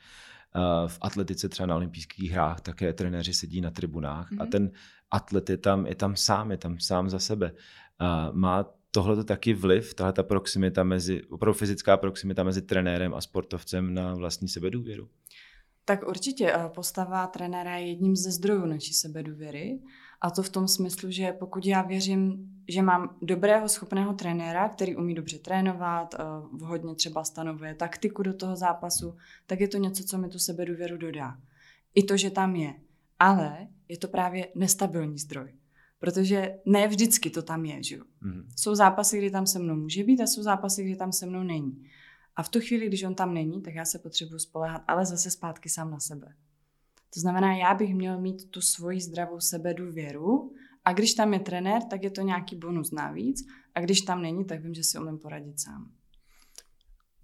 Eh, 0.56 0.88
v 0.88 0.98
atletice 1.02 1.50
třeba 1.50 1.68
na 1.68 1.76
olympijských 1.76 2.32
hrách 2.32 2.62
také 2.62 2.94
trenéři 2.94 3.34
sedí 3.34 3.62
na 3.62 3.72
tribunách 3.72 4.32
mm-hmm. 4.32 4.42
a 4.42 4.44
mhm. 4.44 4.52
ten 4.52 4.72
atlet 5.12 5.50
je 5.50 5.58
tam, 5.58 5.86
je 5.86 5.96
tam 5.96 6.16
sám, 6.16 6.52
je 6.52 6.58
tam 6.58 6.80
sám 6.80 7.10
za 7.10 7.20
sebe. 7.20 7.52
A 8.00 8.32
má 8.32 8.66
tohle 8.92 9.16
to 9.16 9.24
taky 9.24 9.54
vliv, 9.54 9.94
tahle 9.94 10.14
ta 10.14 10.24
proximita 10.24 10.84
mezi, 10.84 11.24
opravdu 11.24 11.60
fyzická 11.60 11.98
proximita 11.98 12.44
mezi 12.44 12.62
trenérem 12.62 13.14
a 13.14 13.22
sportovcem 13.22 13.94
na 13.94 14.14
vlastní 14.14 14.48
sebedůvěru? 14.48 15.10
Tak 15.86 16.08
určitě 16.08 16.54
eh, 16.54 16.70
postava 16.76 17.28
trenéra 17.28 17.76
je 17.76 17.88
jedním 17.88 18.16
ze 18.16 18.32
zdrojů 18.32 18.66
naší 18.66 18.94
sebedůvěry 18.94 19.80
a 20.24 20.30
to 20.30 20.44
v 20.44 20.50
tom 20.50 20.68
smyslu, 20.68 21.12
že 21.12 21.32
pokud 21.32 21.66
já 21.66 21.82
věřím, 21.82 22.50
že 22.68 22.82
mám 22.82 23.18
dobrého, 23.22 23.70
schopného 23.70 24.14
trenéra, 24.14 24.70
který 24.70 24.96
umí 24.96 25.16
dobře 25.16 25.40
trénovat, 25.40 26.14
eh, 26.14 26.18
vhodně 26.52 26.96
třeba 26.96 27.24
stanovuje 27.24 27.76
taktiku 27.76 28.24
do 28.24 28.34
toho 28.34 28.56
zápasu, 28.56 29.16
tak 29.48 29.60
je 29.60 29.68
to 29.68 29.78
něco, 29.78 30.04
co 30.04 30.18
mi 30.18 30.30
tu 30.30 30.40
sebedůvěru 30.40 30.98
dodá. 30.98 31.38
I 31.96 32.04
to, 32.04 32.18
že 32.18 32.30
tam 32.30 32.56
je. 32.56 32.74
Ale 33.20 33.68
je 33.88 33.98
to 33.98 34.08
právě 34.08 34.48
nestabilní 34.56 35.18
zdroj. 35.18 35.54
Protože 36.00 36.56
ne 36.66 36.88
vždycky 36.88 37.30
to 37.30 37.42
tam 37.42 37.66
je, 37.66 37.84
že 37.84 37.96
jo. 37.96 38.04
Mm. 38.22 38.50
Jsou 38.56 38.76
zápasy, 38.76 39.18
kdy 39.18 39.32
tam 39.32 39.48
se 39.48 39.60
mnou 39.60 39.76
může 39.76 40.04
být 40.04 40.22
a 40.22 40.28
jsou 40.28 40.44
zápasy, 40.44 40.84
kdy 40.84 40.96
tam 40.96 41.12
se 41.12 41.26
mnou 41.26 41.44
není. 41.44 41.88
A 42.36 42.44
v 42.44 42.50
tu 42.50 42.60
chvíli, 42.60 42.88
když 42.88 43.04
on 43.04 43.16
tam 43.16 43.34
není, 43.34 43.62
tak 43.62 43.76
já 43.76 43.86
se 43.86 44.00
potřebuji 44.00 44.40
spolehat, 44.40 44.84
ale 44.88 45.06
zase 45.06 45.32
zpátky 45.32 45.70
sám 45.70 45.92
na 45.92 46.00
sebe. 46.00 46.36
To 47.14 47.20
znamená, 47.20 47.56
já 47.56 47.74
bych 47.74 47.96
měl 47.96 48.22
mít 48.22 48.52
tu 48.52 48.62
svoji 48.62 49.02
zdravou 49.02 49.40
sebedůvěru 49.40 50.54
a 50.86 50.94
když 50.94 51.14
tam 51.14 51.34
je 51.34 51.40
trenér, 51.40 51.82
tak 51.90 52.04
je 52.04 52.12
to 52.12 52.22
nějaký 52.22 52.56
bonus 52.56 52.92
navíc 52.92 53.46
a 53.76 53.82
když 53.82 54.02
tam 54.02 54.22
není, 54.22 54.46
tak 54.46 54.64
vím, 54.64 54.74
že 54.74 54.84
si 54.84 55.00
umím 55.00 55.20
poradit 55.20 55.60
sám. 55.60 55.92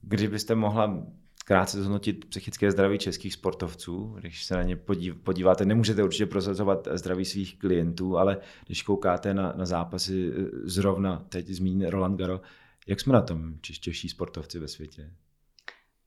Kdybyste 0.02 0.56
mohla 0.56 1.06
krátce 1.46 1.80
zhodnotit 1.80 2.26
psychické 2.26 2.72
zdraví 2.72 2.98
českých 2.98 3.34
sportovců, 3.34 4.16
když 4.20 4.46
se 4.46 4.56
na 4.56 4.64
ně 4.64 4.76
podíváte, 5.24 5.66
nemůžete 5.66 6.04
určitě 6.04 6.26
prosazovat 6.26 6.88
zdraví 6.94 7.26
svých 7.26 7.60
klientů, 7.60 8.18
ale 8.18 8.38
když 8.66 8.84
koukáte 8.84 9.34
na, 9.34 9.54
na 9.58 9.66
zápasy 9.66 10.32
eh, 10.32 10.46
zrovna 10.64 11.26
teď 11.30 11.48
zmíní 11.48 11.86
Roland 11.86 12.20
Garo, 12.20 12.42
jak 12.88 13.00
jsme 13.00 13.14
na 13.14 13.22
tom 13.22 13.54
čeští 13.62 14.10
sportovci 14.10 14.60
ve 14.60 14.68
světě? 14.68 15.14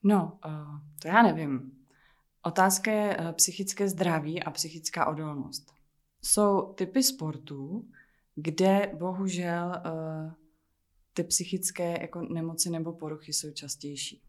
No, 0.03 0.39
uh, 0.45 0.79
to 1.01 1.07
já 1.07 1.23
nevím. 1.23 1.71
Otázka 2.45 2.91
je 2.91 3.17
uh, 3.17 3.31
psychické 3.31 3.89
zdraví 3.89 4.43
a 4.43 4.51
psychická 4.51 5.05
odolnost. 5.07 5.73
Jsou 6.21 6.73
typy 6.73 7.03
sportů, 7.03 7.87
kde 8.35 8.91
bohužel 8.97 9.81
uh, 9.85 10.31
ty 11.13 11.23
psychické 11.23 12.01
jako 12.01 12.21
nemoci 12.21 12.69
nebo 12.69 12.93
poruchy 12.93 13.33
jsou 13.33 13.51
častější. 13.51 14.21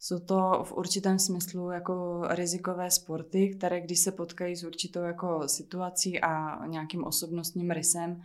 Jsou 0.00 0.18
to 0.18 0.64
v 0.64 0.72
určitém 0.72 1.18
smyslu 1.18 1.70
jako 1.70 2.22
rizikové 2.28 2.90
sporty, 2.90 3.54
které 3.56 3.80
když 3.80 3.98
se 3.98 4.12
potkají 4.12 4.56
s 4.56 4.64
určitou 4.64 5.00
jako 5.00 5.48
situací 5.48 6.20
a 6.20 6.66
nějakým 6.66 7.04
osobnostním 7.04 7.70
rysem, 7.70 8.22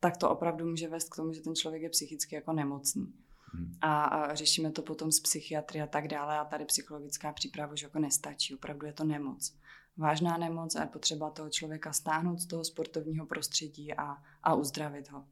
tak 0.00 0.16
to 0.16 0.30
opravdu 0.30 0.66
může 0.66 0.88
vést 0.88 1.08
k 1.08 1.16
tomu, 1.16 1.32
že 1.32 1.40
ten 1.40 1.54
člověk 1.54 1.82
je 1.82 1.90
psychicky 1.90 2.34
jako 2.34 2.52
nemocný. 2.52 3.12
Hmm. 3.52 3.72
A, 3.80 4.04
a 4.04 4.34
řešíme 4.34 4.70
to 4.70 4.82
potom 4.82 5.12
z 5.12 5.20
psychiatrie 5.20 5.84
a 5.84 5.86
tak 5.86 6.08
dále 6.08 6.38
a 6.38 6.44
tady 6.44 6.64
psychologická 6.64 7.32
příprava 7.32 7.72
už 7.72 7.82
jako 7.82 7.98
nestačí, 7.98 8.54
opravdu 8.54 8.86
je 8.86 8.92
to 8.92 9.04
nemoc. 9.04 9.54
Vážná 9.96 10.36
nemoc 10.36 10.76
a 10.76 10.80
je 10.80 10.86
potřeba 10.86 11.30
toho 11.30 11.50
člověka 11.50 11.92
stáhnout 11.92 12.38
z 12.38 12.46
toho 12.46 12.64
sportovního 12.64 13.26
prostředí 13.26 13.94
a, 13.94 14.16
a 14.42 14.54
uzdravit 14.54 15.10
ho. 15.10 15.24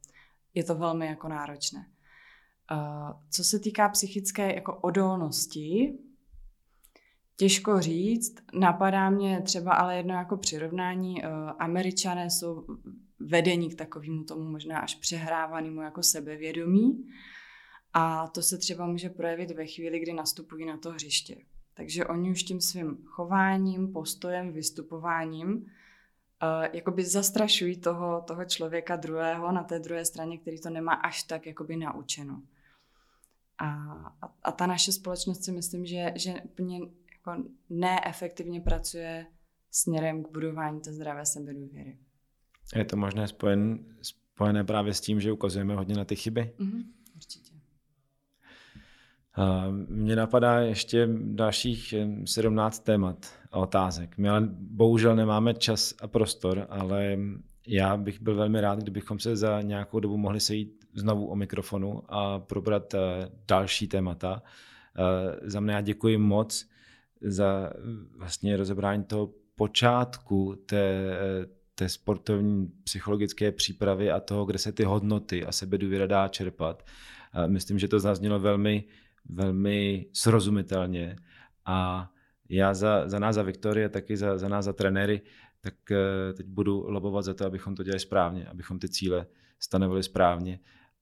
Je 0.53 0.63
to 0.63 0.75
velmi 0.75 1.07
jako 1.07 1.27
náročné. 1.27 1.87
Uh, 2.71 3.21
co 3.29 3.43
se 3.43 3.59
týká 3.59 3.89
psychické 3.89 4.55
jako 4.55 4.75
odolnosti, 4.75 5.97
Těžko 7.39 7.81
říct, 7.81 8.35
napadá 8.53 9.09
mě 9.09 9.41
třeba 9.41 9.73
ale 9.73 9.97
jedno 9.97 10.13
jako 10.13 10.37
přirovnání. 10.37 11.23
Uh, 11.23 11.29
Američané 11.59 12.29
jsou 12.29 12.65
vedení 13.19 13.69
k 13.69 13.75
takovému 13.75 14.23
tomu 14.23 14.43
možná 14.43 14.79
až 14.79 14.95
přehrávanému 14.95 15.81
jako 15.81 16.03
sebevědomí. 16.03 17.05
A 17.99 18.27
to 18.27 18.41
se 18.41 18.57
třeba 18.57 18.85
může 18.85 19.09
projevit 19.09 19.51
ve 19.51 19.65
chvíli, 19.65 19.99
kdy 19.99 20.13
nastupují 20.13 20.65
na 20.65 20.77
to 20.77 20.91
hřiště. 20.91 21.35
Takže 21.73 22.05
oni 22.05 22.31
už 22.31 22.43
tím 22.43 22.61
svým 22.61 22.97
chováním, 23.05 23.93
postojem, 23.93 24.53
vystupováním 24.53 25.53
uh, 25.53 25.63
jakoby 26.73 27.05
zastrašují 27.05 27.77
toho, 27.77 28.23
toho 28.27 28.45
člověka 28.45 28.95
druhého 28.95 29.51
na 29.51 29.63
té 29.63 29.79
druhé 29.79 30.05
straně, 30.05 30.37
který 30.37 30.61
to 30.61 30.69
nemá 30.69 30.93
až 30.93 31.23
tak 31.23 31.45
jakoby 31.45 31.77
naučeno. 31.77 32.41
A, 33.57 33.65
a, 34.21 34.33
a 34.43 34.51
ta 34.51 34.67
naše 34.67 34.91
společnost 34.91 35.43
si 35.43 35.51
myslím, 35.51 35.85
že, 35.85 36.13
že 36.15 36.33
úplně 36.41 36.79
jako 36.79 37.43
neefektivně 37.69 38.61
pracuje 38.61 39.25
směrem 39.71 40.23
k 40.23 40.31
budování 40.31 40.81
té 40.81 40.93
zdravé 40.93 41.25
sebedůvěry. 41.25 41.97
Je 42.75 42.85
to 42.85 42.97
možné 42.97 43.27
spojen, 43.27 43.85
spojené 44.01 44.63
právě 44.63 44.93
s 44.93 45.01
tím, 45.01 45.21
že 45.21 45.31
ukazujeme 45.31 45.75
hodně 45.75 45.95
na 45.95 46.05
ty 46.05 46.15
chyby? 46.15 46.53
Mm-hmm, 46.59 46.83
určitě. 47.15 47.46
Mně 49.87 50.15
napadá 50.15 50.59
ještě 50.59 51.09
dalších 51.21 51.93
17 52.25 52.79
témat 52.79 53.25
a 53.51 53.57
otázek. 53.57 54.17
My 54.17 54.29
ale 54.29 54.47
bohužel 54.51 55.15
nemáme 55.15 55.53
čas 55.53 55.93
a 56.01 56.07
prostor, 56.07 56.67
ale 56.69 57.17
já 57.67 57.97
bych 57.97 58.21
byl 58.21 58.35
velmi 58.35 58.61
rád, 58.61 58.79
kdybychom 58.79 59.19
se 59.19 59.35
za 59.35 59.61
nějakou 59.61 59.99
dobu 59.99 60.17
mohli 60.17 60.39
sejít 60.39 60.85
znovu 60.93 61.27
o 61.27 61.35
mikrofonu 61.35 62.01
a 62.07 62.39
probrat 62.39 62.93
eh, 62.93 62.99
další 63.47 63.87
témata. 63.87 64.43
Eh, 64.97 65.49
za 65.49 65.59
mě 65.59 65.73
já 65.73 65.81
děkuji 65.81 66.17
moc 66.17 66.69
za 67.21 67.73
vlastně 68.17 68.57
rozebrání 68.57 69.03
toho 69.03 69.29
počátku 69.55 70.55
té, 70.65 71.17
té 71.75 71.89
sportovní 71.89 72.71
psychologické 72.83 73.51
přípravy 73.51 74.11
a 74.11 74.19
toho, 74.19 74.45
kde 74.45 74.57
se 74.57 74.71
ty 74.71 74.83
hodnoty 74.83 75.45
a 75.45 75.51
sebedůvěra 75.51 76.07
dá 76.07 76.27
čerpat. 76.27 76.85
Myslím, 77.47 77.79
že 77.79 77.87
to 77.87 77.99
zaznělo 77.99 78.39
velmi, 78.39 78.83
velmi 79.29 80.05
srozumitelně 80.13 81.15
a 81.65 82.09
já 82.49 82.73
za, 82.73 83.09
za 83.09 83.19
nás, 83.19 83.35
za 83.35 83.43
Viktorie, 83.43 83.89
taky 83.89 84.17
za, 84.17 84.37
za 84.37 84.47
nás, 84.47 84.65
za 84.65 84.73
trenéry, 84.73 85.21
tak 85.61 85.91
eh, 85.91 86.33
teď 86.33 86.45
budu 86.45 86.89
lobovat 86.89 87.21
za 87.21 87.33
to, 87.33 87.45
abychom 87.45 87.75
to 87.75 87.83
dělali 87.83 87.99
správně, 87.99 88.45
abychom 88.45 88.79
ty 88.79 88.89
cíle 88.89 89.27
stanovili 89.59 90.03
správně 90.03 90.59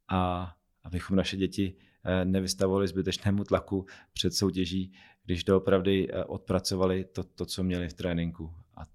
a 0.08 0.52
abychom 0.84 1.18
naše 1.18 1.38
děti 1.38 1.76
eh, 2.04 2.26
nevystavovali 2.26 2.88
zbytečnému 2.88 3.44
tlaku 3.44 3.86
před 4.14 4.34
soutěží, 4.34 4.94
když 5.26 5.44
doopravdy 5.44 6.08
eh, 6.10 6.24
odpracovali 6.24 7.06
to, 7.06 7.24
to, 7.24 7.46
co 7.46 7.64
měli 7.64 7.90
v 7.90 7.94
tréninku. 7.94 8.54
A 8.76 8.86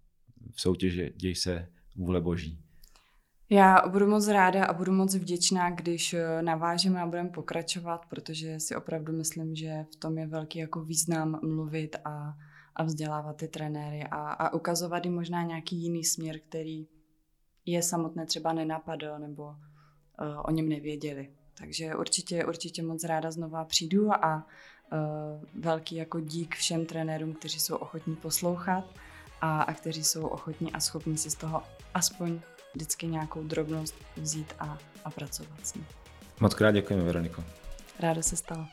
v 0.52 0.60
soutěži 0.60 1.12
děj 1.16 1.34
se 1.34 1.68
vůle 1.96 2.20
boží. 2.20 2.58
Já 3.52 3.88
budu 3.88 4.06
moc 4.06 4.28
ráda 4.28 4.64
a 4.64 4.72
budu 4.72 4.92
moc 4.92 5.14
vděčná, 5.14 5.70
když 5.70 6.16
navážeme 6.40 7.00
a 7.02 7.06
budeme 7.06 7.28
pokračovat, 7.28 8.06
protože 8.06 8.60
si 8.60 8.76
opravdu 8.76 9.12
myslím, 9.12 9.54
že 9.54 9.86
v 9.92 9.96
tom 9.96 10.18
je 10.18 10.26
velký 10.26 10.58
jako 10.58 10.84
význam 10.84 11.40
mluvit 11.42 11.96
a, 12.04 12.34
a 12.76 12.82
vzdělávat 12.82 13.36
ty 13.36 13.48
trenéry 13.48 14.04
a, 14.10 14.16
a 14.16 14.54
ukazovat 14.54 15.04
jim 15.04 15.14
možná 15.14 15.42
nějaký 15.42 15.76
jiný 15.76 16.04
směr, 16.04 16.38
který 16.38 16.86
je 17.66 17.82
samotné 17.82 18.26
třeba 18.26 18.52
nenapadl 18.52 19.18
nebo 19.18 19.44
uh, 19.44 19.54
o 20.44 20.50
něm 20.50 20.68
nevěděli. 20.68 21.30
Takže 21.58 21.96
určitě, 21.96 22.46
určitě 22.46 22.82
moc 22.82 23.04
ráda 23.04 23.30
znova 23.30 23.64
přijdu 23.64 24.12
a 24.12 24.46
uh, 24.92 25.62
velký 25.62 25.96
jako 25.96 26.20
dík 26.20 26.54
všem 26.54 26.86
trenérům, 26.86 27.34
kteří 27.34 27.60
jsou 27.60 27.76
ochotní 27.76 28.16
poslouchat 28.16 28.84
a, 29.40 29.62
a 29.62 29.74
kteří 29.74 30.04
jsou 30.04 30.26
ochotní 30.26 30.72
a 30.72 30.80
schopní 30.80 31.18
si 31.18 31.30
z 31.30 31.34
toho 31.34 31.62
aspoň 31.94 32.40
vždycky 32.74 33.06
nějakou 33.06 33.42
drobnost 33.42 33.94
vzít 34.16 34.54
a, 34.58 34.78
a 35.04 35.10
pracovat 35.10 35.66
s 35.66 35.74
ní. 35.74 35.86
Moc 36.40 36.54
krát 36.54 36.70
děkujeme, 36.70 37.04
Veroniko. 37.04 37.44
Ráda 37.98 38.22
se 38.22 38.36
stalo. 38.36 38.66